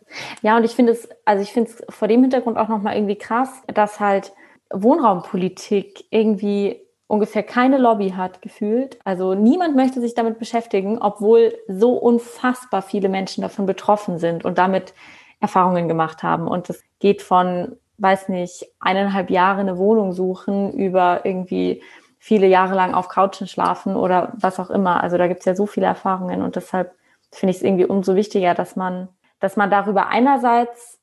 [0.42, 3.16] Ja, und ich finde es, also ich finde es vor dem Hintergrund auch nochmal irgendwie
[3.16, 4.32] krass, dass halt
[4.72, 8.98] Wohnraumpolitik irgendwie ungefähr keine Lobby hat, gefühlt.
[9.04, 14.58] Also niemand möchte sich damit beschäftigen, obwohl so unfassbar viele Menschen davon betroffen sind und
[14.58, 14.94] damit
[15.40, 16.46] Erfahrungen gemacht haben.
[16.46, 21.82] Und es geht von, weiß nicht, eineinhalb Jahre eine Wohnung suchen über irgendwie
[22.20, 25.02] viele Jahre lang auf Couchen schlafen oder was auch immer.
[25.02, 26.94] Also da gibt es ja so viele Erfahrungen und deshalb
[27.32, 29.08] finde ich es irgendwie umso wichtiger, dass man,
[29.40, 30.99] dass man darüber einerseits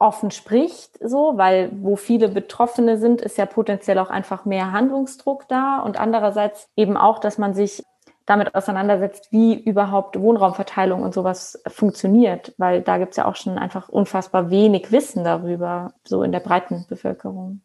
[0.00, 5.46] offen spricht, so, weil wo viele Betroffene sind, ist ja potenziell auch einfach mehr Handlungsdruck
[5.48, 7.84] da und andererseits eben auch, dass man sich
[8.24, 13.88] damit auseinandersetzt, wie überhaupt Wohnraumverteilung und sowas funktioniert, weil da gibt's ja auch schon einfach
[13.88, 17.60] unfassbar wenig Wissen darüber, so in der breiten Bevölkerung.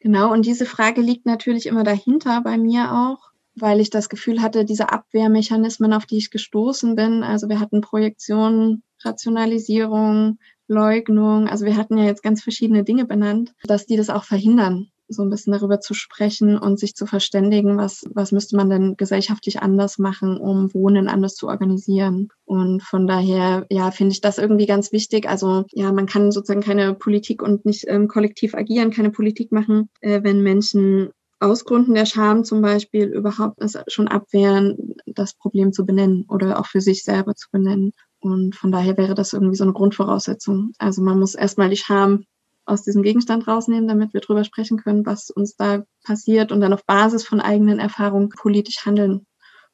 [0.00, 4.42] Genau, und diese Frage liegt natürlich immer dahinter bei mir auch, weil ich das Gefühl
[4.42, 11.64] hatte, diese Abwehrmechanismen, auf die ich gestoßen bin, also wir hatten Projektionen, Rationalisierung, Leugnung, also
[11.64, 15.30] wir hatten ja jetzt ganz verschiedene Dinge benannt, dass die das auch verhindern, so ein
[15.30, 19.98] bisschen darüber zu sprechen und sich zu verständigen, was, was müsste man denn gesellschaftlich anders
[19.98, 22.28] machen, um Wohnen anders zu organisieren.
[22.44, 25.28] Und von daher, ja, finde ich das irgendwie ganz wichtig.
[25.28, 29.88] Also ja, man kann sozusagen keine Politik und nicht ähm, kollektiv agieren, keine Politik machen,
[30.00, 35.72] äh, wenn Menschen aus Gründen der Scham zum Beispiel überhaupt es schon abwehren, das Problem
[35.72, 37.92] zu benennen oder auch für sich selber zu benennen.
[38.26, 40.72] Und von daher wäre das irgendwie so eine Grundvoraussetzung.
[40.78, 42.24] Also man muss erstmal die Scham
[42.64, 46.72] aus diesem Gegenstand rausnehmen, damit wir drüber sprechen können, was uns da passiert und dann
[46.72, 49.26] auf Basis von eigenen Erfahrungen politisch handeln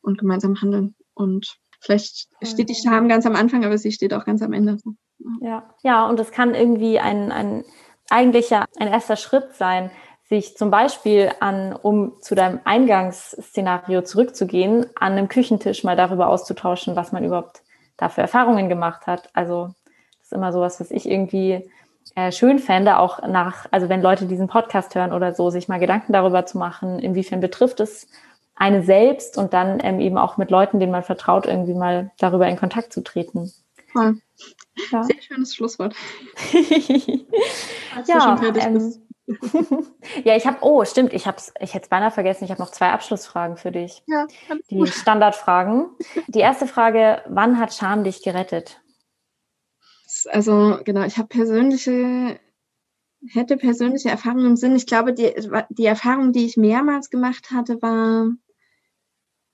[0.03, 0.95] und gemeinsam handeln.
[1.15, 4.77] Und vielleicht steht die Scham ganz am Anfang, aber sie steht auch ganz am Ende.
[5.41, 7.65] Ja, ja, und das kann irgendwie ein, ein
[8.11, 9.91] eigentlicher, ein erster Schritt sein,
[10.25, 16.97] sich zum Beispiel an, um zu deinem Eingangsszenario zurückzugehen, an einem Küchentisch mal darüber auszutauschen,
[16.97, 17.63] was man überhaupt
[17.97, 19.30] dafür Erfahrungen gemacht hat.
[19.32, 19.74] Also
[20.18, 21.68] das ist immer sowas, was ich irgendwie
[22.14, 25.80] äh, schön fände, auch nach, also wenn Leute diesen Podcast hören oder so, sich mal
[25.80, 28.09] Gedanken darüber zu machen, inwiefern betrifft es
[28.55, 32.47] eine selbst und dann ähm, eben auch mit Leuten, denen man vertraut, irgendwie mal darüber
[32.49, 33.51] in Kontakt zu treten.
[33.93, 34.18] Voll.
[34.90, 35.03] Ja.
[35.03, 35.95] Sehr schönes Schlusswort.
[38.07, 38.95] ja, ähm,
[40.24, 42.70] ja, ich habe, oh, stimmt, ich habe ich hätte es beinahe vergessen, ich habe noch
[42.70, 44.03] zwei Abschlussfragen für dich.
[44.07, 44.26] Ja,
[44.70, 45.91] die Standardfragen.
[46.28, 48.80] Die erste Frage, wann hat Scham dich gerettet?
[50.30, 52.39] Also, genau, ich habe persönliche,
[53.33, 54.76] hätte persönliche Erfahrungen im Sinn.
[54.76, 55.33] Ich glaube, die,
[55.70, 58.28] die Erfahrung, die ich mehrmals gemacht hatte, war,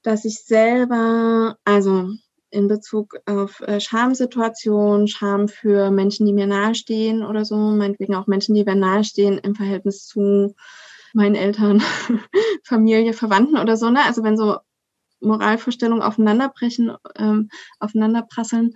[0.02, 2.10] dass ich selber, also
[2.50, 8.26] in Bezug auf äh, Schamsituationen, Scham für Menschen, die mir nahestehen oder so, meinetwegen auch
[8.26, 10.54] Menschen, die mir nahestehen im Verhältnis zu
[11.12, 11.82] meinen Eltern,
[12.64, 14.04] Familie, Verwandten oder so, ne?
[14.04, 14.58] Also wenn so
[15.20, 18.74] Moralvorstellungen aufeinanderbrechen, ähm, aufeinanderprasseln.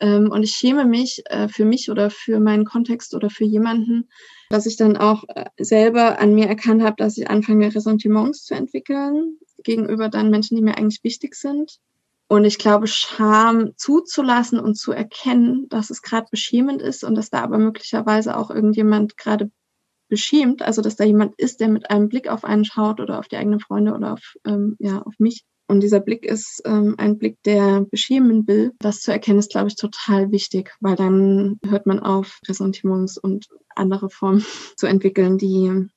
[0.00, 4.08] Ähm, und ich schäme mich äh, für mich oder für meinen Kontext oder für jemanden,
[4.50, 8.54] dass ich dann auch äh, selber an mir erkannt habe, dass ich anfange, Ressentiments zu
[8.54, 11.80] entwickeln gegenüber dann Menschen, die mir eigentlich wichtig sind
[12.28, 17.30] und ich glaube, Scham zuzulassen und zu erkennen, dass es gerade beschämend ist und dass
[17.30, 19.50] da aber möglicherweise auch irgendjemand gerade
[20.08, 23.28] beschämt, also dass da jemand ist, der mit einem Blick auf einen schaut oder auf
[23.28, 25.44] die eigenen Freunde oder auf, ähm, ja, auf mich.
[25.70, 28.72] Und dieser Blick ist ähm, ein Blick, der beschämen will.
[28.78, 33.48] Das zu erkennen ist, glaube ich, total wichtig, weil dann hört man auf, Ressentiments und
[33.74, 34.44] andere Formen
[34.76, 35.88] zu entwickeln, die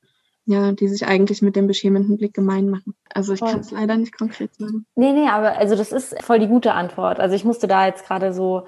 [0.51, 2.93] ja, die sich eigentlich mit dem beschämenden Blick gemein machen.
[3.13, 4.85] Also ich kann es leider nicht konkret sagen.
[4.95, 7.19] Nee, nee, aber also das ist voll die gute Antwort.
[7.19, 8.65] Also ich musste da jetzt gerade so,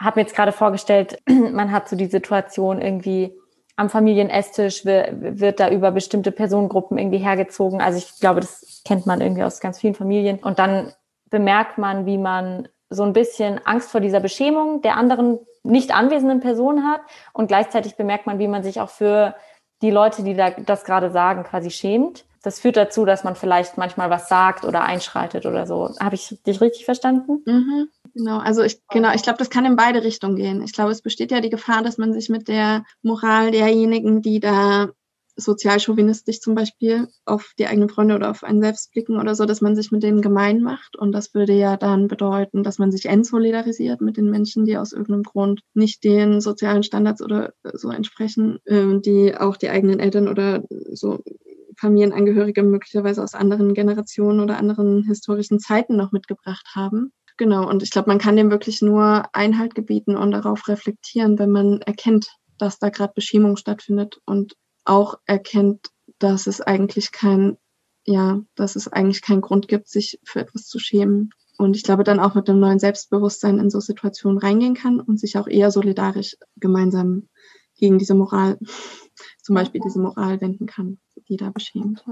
[0.00, 3.34] habe mir jetzt gerade vorgestellt, man hat so die Situation irgendwie
[3.76, 7.80] am Familienesstisch wird, da über bestimmte Personengruppen irgendwie hergezogen.
[7.80, 10.38] Also ich glaube, das kennt man irgendwie aus ganz vielen Familien.
[10.38, 10.92] Und dann
[11.30, 16.40] bemerkt man, wie man so ein bisschen Angst vor dieser Beschämung der anderen nicht anwesenden
[16.40, 17.00] Person hat.
[17.32, 19.34] Und gleichzeitig bemerkt man, wie man sich auch für
[19.82, 22.24] die Leute, die da das gerade sagen, quasi schämt.
[22.42, 25.94] Das führt dazu, dass man vielleicht manchmal was sagt oder einschreitet oder so.
[26.00, 27.42] Habe ich dich richtig verstanden?
[27.46, 30.62] Mhm, genau, also ich, genau, ich glaube, das kann in beide Richtungen gehen.
[30.62, 34.40] Ich glaube, es besteht ja die Gefahr, dass man sich mit der Moral derjenigen, die
[34.40, 34.88] da
[35.36, 39.44] sozial chauvinistisch zum Beispiel auf die eigenen Freunde oder auf einen selbst blicken oder so,
[39.44, 40.96] dass man sich mit denen gemein macht.
[40.96, 44.92] Und das würde ja dann bedeuten, dass man sich entsolidarisiert mit den Menschen, die aus
[44.92, 50.28] irgendeinem Grund nicht den sozialen Standards oder so entsprechen, äh, die auch die eigenen Eltern
[50.28, 51.20] oder so
[51.78, 57.12] Familienangehörige möglicherweise aus anderen Generationen oder anderen historischen Zeiten noch mitgebracht haben.
[57.38, 61.50] Genau, und ich glaube, man kann dem wirklich nur Einhalt gebieten und darauf reflektieren, wenn
[61.50, 62.28] man erkennt,
[62.58, 64.54] dass da gerade Beschämung stattfindet und
[64.84, 67.56] auch erkennt, dass es eigentlich kein,
[68.04, 71.30] ja, dass es eigentlich keinen Grund gibt, sich für etwas zu schämen.
[71.58, 75.20] Und ich glaube, dann auch mit einem neuen Selbstbewusstsein in so Situationen reingehen kann und
[75.20, 77.28] sich auch eher solidarisch gemeinsam
[77.76, 78.58] gegen diese Moral,
[79.42, 80.98] zum Beispiel diese Moral wenden kann.
[81.28, 82.04] Die da beschämt.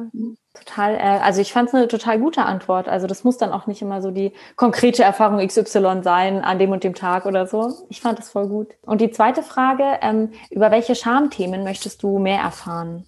[0.54, 2.88] Total, äh, also ich fand es eine total gute Antwort.
[2.88, 6.72] Also das muss dann auch nicht immer so die konkrete Erfahrung XY sein an dem
[6.72, 7.86] und dem Tag oder so.
[7.88, 8.68] Ich fand das voll gut.
[8.82, 13.06] Und die zweite Frage, ähm, über welche Schamthemen möchtest du mehr erfahren?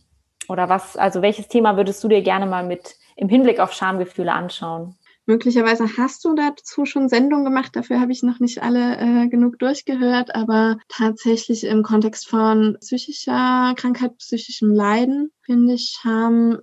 [0.49, 4.33] Oder was, also welches Thema würdest du dir gerne mal mit im Hinblick auf Schamgefühle
[4.33, 4.97] anschauen?
[5.27, 9.59] Möglicherweise hast du dazu schon Sendungen gemacht, dafür habe ich noch nicht alle äh, genug
[9.61, 16.59] durchgehört, aber tatsächlich im Kontext von psychischer Krankheit, psychischem Leiden finde ich Scham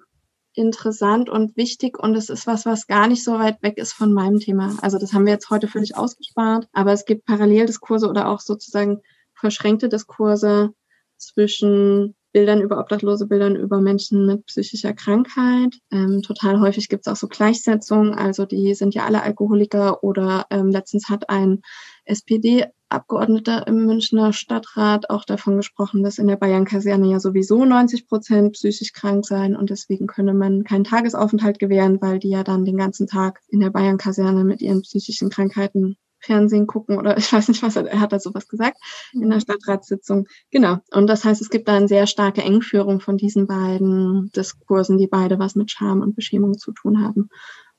[0.54, 4.12] interessant und wichtig und es ist was, was gar nicht so weit weg ist von
[4.12, 4.76] meinem Thema.
[4.82, 9.00] Also das haben wir jetzt heute völlig ausgespart, aber es gibt Paralleldiskurse oder auch sozusagen
[9.34, 10.74] verschränkte Diskurse
[11.16, 15.76] zwischen Bildern über Obdachlose, Bildern über Menschen mit psychischer Krankheit.
[15.92, 20.46] Ähm, total häufig gibt es auch so Gleichsetzungen, also die sind ja alle Alkoholiker oder
[20.52, 21.62] ähm, letztens hat ein
[22.06, 28.54] SPD-Abgeordneter im Münchner Stadtrat auch davon gesprochen, dass in der Bayern-Kaserne ja sowieso 90 Prozent
[28.54, 32.78] psychisch krank seien und deswegen könne man keinen Tagesaufenthalt gewähren, weil die ja dann den
[32.78, 35.98] ganzen Tag in der Bayern-Kaserne mit ihren psychischen Krankheiten
[36.30, 38.78] Fernsehen gucken oder ich weiß nicht was, er hat da sowas gesagt
[39.14, 39.42] in der mhm.
[39.42, 40.28] Stadtratssitzung.
[40.52, 40.78] Genau.
[40.92, 45.08] Und das heißt, es gibt da eine sehr starke Engführung von diesen beiden Diskursen, die
[45.08, 47.30] beide was mit Scham und Beschämung zu tun haben.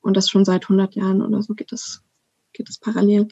[0.00, 2.02] Und das schon seit 100 Jahren oder so geht es,
[2.52, 3.28] geht es parallel.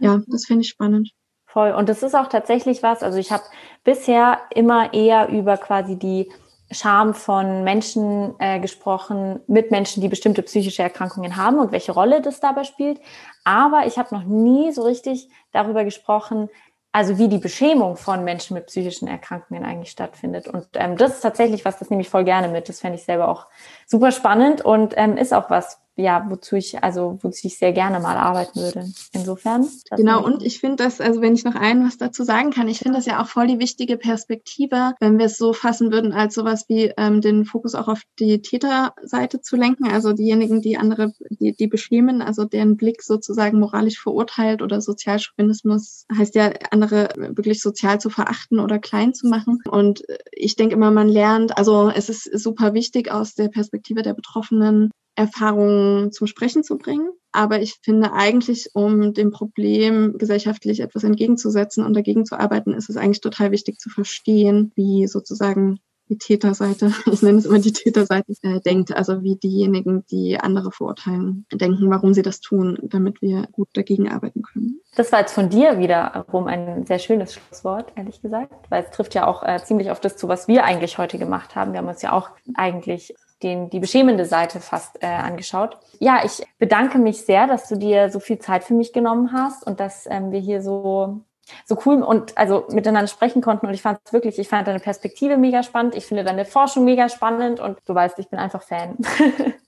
[0.00, 1.12] Ja, das finde ich spannend.
[1.46, 1.72] Voll.
[1.72, 3.44] Und das ist auch tatsächlich was, also ich habe
[3.84, 6.30] bisher immer eher über quasi die
[6.70, 12.20] Scham von Menschen äh, gesprochen, mit Menschen, die bestimmte psychische Erkrankungen haben und welche Rolle
[12.20, 13.00] das dabei spielt.
[13.44, 16.50] Aber ich habe noch nie so richtig darüber gesprochen,
[16.92, 20.48] also wie die Beschämung von Menschen mit psychischen Erkrankungen eigentlich stattfindet.
[20.48, 22.68] Und ähm, das ist tatsächlich was, das nehme ich voll gerne mit.
[22.68, 23.46] Das fände ich selber auch
[23.86, 27.98] super spannend und ähm, ist auch was, ja, wozu ich, also wozu ich sehr gerne
[27.98, 28.86] mal arbeiten würde.
[29.12, 29.66] Insofern.
[29.96, 32.78] Genau, und ich finde das, also wenn ich noch ein was dazu sagen kann, ich
[32.78, 36.34] finde das ja auch voll die wichtige Perspektive, wenn wir es so fassen würden, als
[36.34, 41.12] sowas wie ähm, den Fokus auch auf die Täterseite zu lenken, also diejenigen, die andere,
[41.30, 47.60] die, die beschämen, also deren Blick sozusagen moralisch verurteilt oder Sozialchauvinismus heißt ja, andere wirklich
[47.60, 49.58] sozial zu verachten oder klein zu machen.
[49.68, 54.14] Und ich denke immer, man lernt, also es ist super wichtig aus der Perspektive der
[54.14, 57.10] Betroffenen, Erfahrungen zum Sprechen zu bringen.
[57.32, 62.88] Aber ich finde eigentlich, um dem Problem gesellschaftlich etwas entgegenzusetzen und dagegen zu arbeiten, ist
[62.88, 67.72] es eigentlich total wichtig zu verstehen, wie sozusagen die Täterseite, ich nenne es immer die
[67.72, 73.20] Täterseite, äh, denkt, also wie diejenigen, die andere verurteilen, denken, warum sie das tun, damit
[73.20, 74.80] wir gut dagegen arbeiten können.
[74.96, 79.14] Das war jetzt von dir wiederum ein sehr schönes Schlusswort, ehrlich gesagt, weil es trifft
[79.14, 81.72] ja auch äh, ziemlich auf das zu, was wir eigentlich heute gemacht haben.
[81.72, 85.78] Wir haben uns ja auch eigentlich den, die beschämende Seite fast äh, angeschaut.
[86.00, 89.66] Ja, ich bedanke mich sehr, dass du dir so viel Zeit für mich genommen hast
[89.66, 91.20] und dass ähm, wir hier so
[91.64, 94.80] so cool und also miteinander sprechen konnten und ich fand es wirklich, ich fand deine
[94.80, 98.62] Perspektive mega spannend, ich finde deine Forschung mega spannend und du weißt, ich bin einfach
[98.62, 98.98] Fan.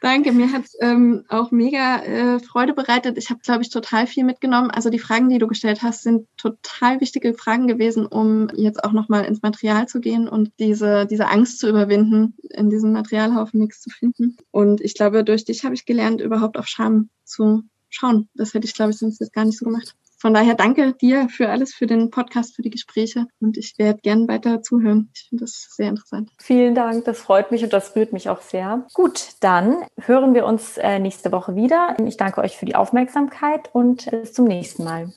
[0.00, 3.18] Danke, mir hat es ähm, auch mega äh, Freude bereitet.
[3.18, 4.70] Ich habe, glaube ich, total viel mitgenommen.
[4.70, 8.92] Also die Fragen, die du gestellt hast, sind total wichtige Fragen gewesen, um jetzt auch
[8.92, 13.82] nochmal ins Material zu gehen und diese, diese Angst zu überwinden, in diesem Materialhaufen nichts
[13.82, 14.36] zu finden.
[14.50, 18.28] Und ich glaube, durch dich habe ich gelernt, überhaupt auf Scham zu schauen.
[18.34, 19.94] Das hätte ich, glaube ich, sonst jetzt gar nicht so gemacht.
[20.20, 24.00] Von daher danke dir für alles, für den Podcast, für die Gespräche und ich werde
[24.02, 25.10] gern weiter zuhören.
[25.14, 26.30] Ich finde das sehr interessant.
[26.38, 28.86] Vielen Dank, das freut mich und das rührt mich auch sehr.
[28.92, 31.96] Gut, dann hören wir uns äh, nächste Woche wieder.
[32.04, 35.10] Ich danke euch für die Aufmerksamkeit und bis zum nächsten Mal.